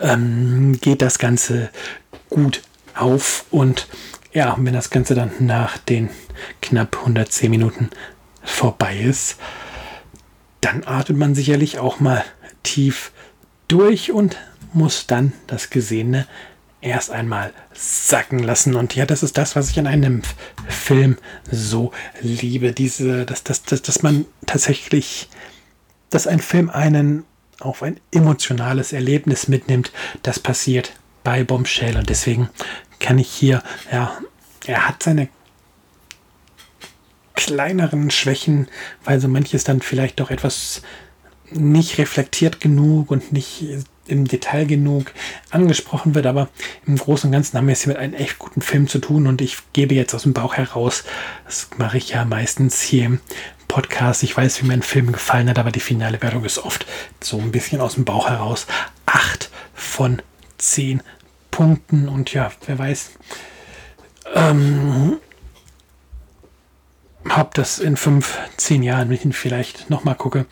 ähm, 0.00 0.78
geht 0.80 1.02
das 1.02 1.18
Ganze 1.18 1.70
gut 2.28 2.62
auf 2.94 3.44
und 3.50 3.86
ja, 4.32 4.56
wenn 4.58 4.74
das 4.74 4.90
Ganze 4.90 5.14
dann 5.14 5.30
nach 5.40 5.78
den 5.78 6.10
knapp 6.60 6.98
110 6.98 7.50
Minuten 7.50 7.90
vorbei 8.42 8.98
ist, 8.98 9.38
dann 10.60 10.84
atmet 10.84 11.18
man 11.18 11.34
sicherlich 11.34 11.78
auch 11.78 12.00
mal 12.00 12.24
tief 12.62 13.12
durch 13.68 14.12
und 14.12 14.36
muss 14.72 15.06
dann 15.06 15.32
das 15.46 15.70
Gesehene 15.70 16.26
erst 16.80 17.10
einmal 17.10 17.52
sacken 17.74 18.38
lassen. 18.38 18.74
Und 18.74 18.94
ja, 18.94 19.06
das 19.06 19.22
ist 19.22 19.38
das, 19.38 19.56
was 19.56 19.70
ich 19.70 19.78
an 19.78 19.86
einem 19.86 20.22
Film 20.68 21.16
so 21.50 21.92
liebe. 22.20 22.72
Diese, 22.72 23.24
dass, 23.26 23.42
dass, 23.44 23.62
dass, 23.62 23.82
dass 23.82 24.02
man 24.02 24.26
tatsächlich, 24.46 25.28
dass 26.10 26.26
ein 26.26 26.40
Film 26.40 26.70
einen 26.70 27.24
auf 27.60 27.82
ein 27.82 27.98
emotionales 28.12 28.92
Erlebnis 28.92 29.48
mitnimmt. 29.48 29.92
Das 30.22 30.38
passiert 30.38 30.92
bei 31.24 31.42
Bombshell. 31.42 31.96
Und 31.96 32.08
deswegen 32.08 32.48
kann 33.00 33.18
ich 33.18 33.30
hier, 33.30 33.62
ja, 33.92 34.18
er 34.66 34.88
hat 34.88 35.02
seine 35.02 35.28
kleineren 37.34 38.10
Schwächen, 38.10 38.68
weil 39.04 39.20
so 39.20 39.28
manches 39.28 39.64
dann 39.64 39.80
vielleicht 39.80 40.20
doch 40.20 40.30
etwas 40.30 40.82
nicht 41.50 41.98
reflektiert 41.98 42.60
genug 42.60 43.10
und 43.10 43.32
nicht 43.32 43.64
im 44.06 44.26
Detail 44.26 44.66
genug 44.66 45.12
angesprochen 45.50 46.14
wird, 46.14 46.26
aber 46.26 46.48
im 46.86 46.96
Großen 46.96 47.28
und 47.28 47.32
Ganzen 47.32 47.56
haben 47.56 47.66
wir 47.66 47.72
es 47.72 47.82
hier 47.82 47.92
mit 47.92 48.02
einem 48.02 48.14
echt 48.14 48.38
guten 48.38 48.60
Film 48.60 48.88
zu 48.88 48.98
tun 48.98 49.26
und 49.26 49.40
ich 49.40 49.58
gebe 49.72 49.94
jetzt 49.94 50.14
aus 50.14 50.22
dem 50.22 50.32
Bauch 50.32 50.54
heraus, 50.54 51.04
das 51.44 51.68
mache 51.76 51.98
ich 51.98 52.10
ja 52.10 52.24
meistens 52.24 52.82
hier 52.82 53.04
im 53.04 53.20
Podcast, 53.68 54.22
ich 54.22 54.36
weiß, 54.36 54.62
wie 54.62 54.66
mir 54.66 54.74
ein 54.74 54.82
Film 54.82 55.12
gefallen 55.12 55.48
hat, 55.48 55.58
aber 55.58 55.70
die 55.70 55.80
finale 55.80 56.20
Wertung 56.22 56.44
ist 56.44 56.58
oft 56.58 56.86
so 57.20 57.38
ein 57.38 57.52
bisschen 57.52 57.80
aus 57.80 57.94
dem 57.94 58.04
Bauch 58.04 58.28
heraus. 58.28 58.66
Acht 59.04 59.50
von 59.74 60.22
zehn 60.56 61.02
Punkten 61.58 62.08
und 62.08 62.32
ja, 62.32 62.52
wer 62.66 62.78
weiß, 62.78 63.10
ähm, 64.32 65.18
ob 67.36 67.52
das 67.54 67.80
in 67.80 67.96
fünf, 67.96 68.38
zehn 68.56 68.84
Jahren, 68.84 69.08
wenn 69.08 69.16
ich 69.16 69.24
ihn 69.24 69.32
vielleicht 69.32 69.90
nochmal 69.90 70.14
gucke, 70.14 70.46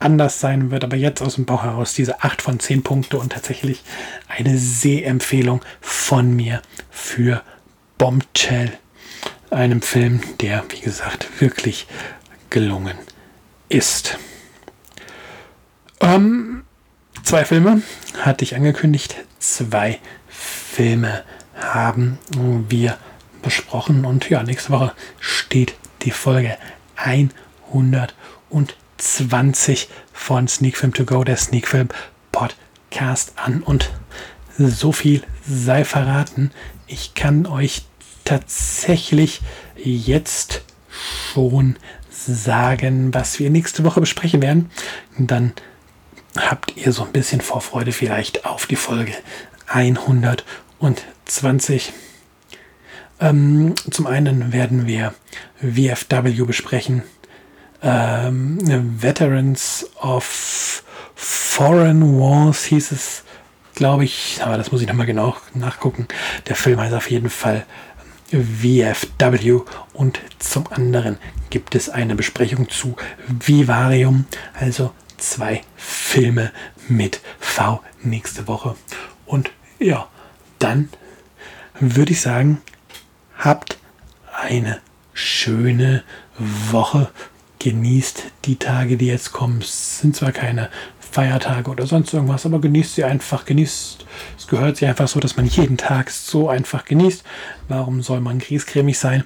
anders 0.00 0.40
sein 0.40 0.72
wird. 0.72 0.82
Aber 0.82 0.96
jetzt 0.96 1.22
aus 1.22 1.36
dem 1.36 1.44
Bauch 1.44 1.62
heraus 1.62 1.94
diese 1.94 2.24
8 2.24 2.42
von 2.42 2.58
10 2.58 2.82
Punkte 2.82 3.16
und 3.16 3.30
tatsächlich 3.32 3.84
eine 4.26 4.58
Sehempfehlung 4.58 5.64
von 5.80 6.34
mir 6.34 6.62
für 6.90 7.44
Bombshell. 7.96 8.72
Einem 9.50 9.82
Film, 9.82 10.20
der, 10.40 10.64
wie 10.70 10.80
gesagt, 10.80 11.40
wirklich 11.40 11.86
gelungen 12.50 12.98
ist. 13.68 14.18
Ähm, 16.00 16.64
zwei 17.22 17.44
Filme 17.44 17.82
hatte 18.20 18.42
ich 18.42 18.56
angekündigt. 18.56 19.14
Zwei 19.38 20.00
Filme 20.28 21.24
haben 21.54 22.18
wir 22.68 22.98
besprochen. 23.42 24.04
Und 24.04 24.28
ja, 24.30 24.42
nächste 24.42 24.70
Woche 24.70 24.92
steht 25.20 25.74
die 26.02 26.10
Folge 26.10 26.56
100 26.96 28.14
und 28.50 28.76
20 28.98 29.88
von 30.12 30.48
Sneak 30.48 30.76
Film 30.76 30.92
To 30.94 31.04
Go, 31.04 31.24
der 31.24 31.36
Sneak 31.36 31.68
Film 31.68 31.88
Podcast 32.32 33.34
an. 33.36 33.62
Und 33.62 33.90
so 34.58 34.92
viel 34.92 35.22
sei 35.46 35.84
verraten. 35.84 36.50
Ich 36.86 37.14
kann 37.14 37.46
euch 37.46 37.82
tatsächlich 38.24 39.40
jetzt 39.76 40.62
schon 41.32 41.76
sagen, 42.10 43.14
was 43.14 43.38
wir 43.38 43.50
nächste 43.50 43.84
Woche 43.84 44.00
besprechen 44.00 44.42
werden. 44.42 44.70
Dann 45.18 45.52
habt 46.36 46.76
ihr 46.76 46.92
so 46.92 47.04
ein 47.04 47.12
bisschen 47.12 47.40
Vorfreude 47.40 47.92
vielleicht 47.92 48.44
auf 48.44 48.66
die 48.66 48.76
Folge 48.76 49.14
120. 49.66 51.92
Ähm, 53.20 53.74
zum 53.90 54.06
einen 54.06 54.52
werden 54.52 54.86
wir 54.86 55.12
VFW 55.60 56.44
besprechen 56.44 57.02
ähm, 57.82 58.58
Veterans 59.00 59.88
of 60.00 60.82
Foreign 61.14 62.18
Wars 62.18 62.64
hieß 62.64 62.92
es, 62.92 63.24
glaube 63.74 64.04
ich, 64.04 64.40
aber 64.42 64.56
das 64.56 64.72
muss 64.72 64.82
ich 64.82 64.88
nochmal 64.88 65.06
genau 65.06 65.36
nachgucken. 65.54 66.08
Der 66.48 66.56
Film 66.56 66.80
heißt 66.80 66.94
auf 66.94 67.10
jeden 67.10 67.30
Fall 67.30 67.66
VFW 68.30 69.60
und 69.92 70.20
zum 70.38 70.66
anderen 70.70 71.18
gibt 71.50 71.74
es 71.74 71.88
eine 71.88 72.14
Besprechung 72.14 72.68
zu 72.68 72.96
Vivarium, 73.26 74.26
also 74.54 74.92
zwei 75.18 75.62
Filme 75.76 76.52
mit 76.88 77.20
V 77.38 77.82
nächste 78.02 78.48
Woche. 78.48 78.76
Und 79.26 79.50
ja, 79.78 80.08
dann 80.58 80.88
würde 81.78 82.12
ich 82.12 82.20
sagen, 82.20 82.60
habt 83.36 83.78
eine 84.32 84.80
schöne 85.12 86.02
Woche 86.38 87.10
genießt 87.58 88.24
die 88.44 88.56
Tage, 88.56 88.96
die 88.96 89.06
jetzt 89.06 89.32
kommen. 89.32 89.60
Es 89.60 90.00
sind 90.00 90.14
zwar 90.14 90.32
keine 90.32 90.70
Feiertage 91.10 91.70
oder 91.70 91.86
sonst 91.86 92.12
irgendwas, 92.12 92.46
aber 92.46 92.60
genießt 92.60 92.94
sie 92.94 93.04
einfach, 93.04 93.44
genießt. 93.44 94.04
Es 94.36 94.46
gehört 94.46 94.76
sich 94.76 94.88
einfach 94.88 95.08
so, 95.08 95.20
dass 95.20 95.36
man 95.36 95.46
jeden 95.46 95.76
Tag 95.76 96.10
so 96.10 96.48
einfach 96.48 96.84
genießt. 96.84 97.24
Warum 97.68 98.02
soll 98.02 98.20
man 98.20 98.38
griesgrämig 98.38 98.98
sein? 98.98 99.24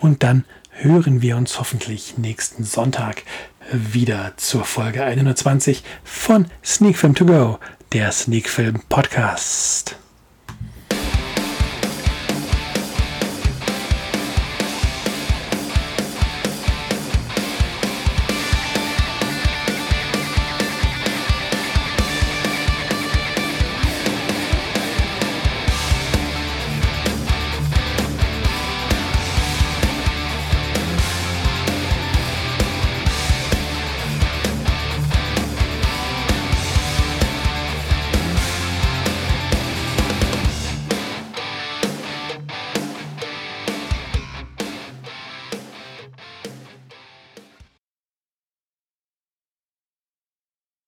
Und 0.00 0.22
dann 0.22 0.44
hören 0.74 1.22
wir 1.22 1.36
uns 1.36 1.58
hoffentlich 1.58 2.18
nächsten 2.18 2.64
Sonntag 2.64 3.22
wieder 3.72 4.32
zur 4.36 4.64
Folge 4.64 5.02
120 5.02 5.82
von 6.02 6.46
Sneak 6.64 6.98
Film 6.98 7.14
To 7.14 7.24
Go, 7.24 7.58
der 7.92 8.12
Sneak 8.12 8.48
Film 8.48 8.80
Podcast. 8.88 9.96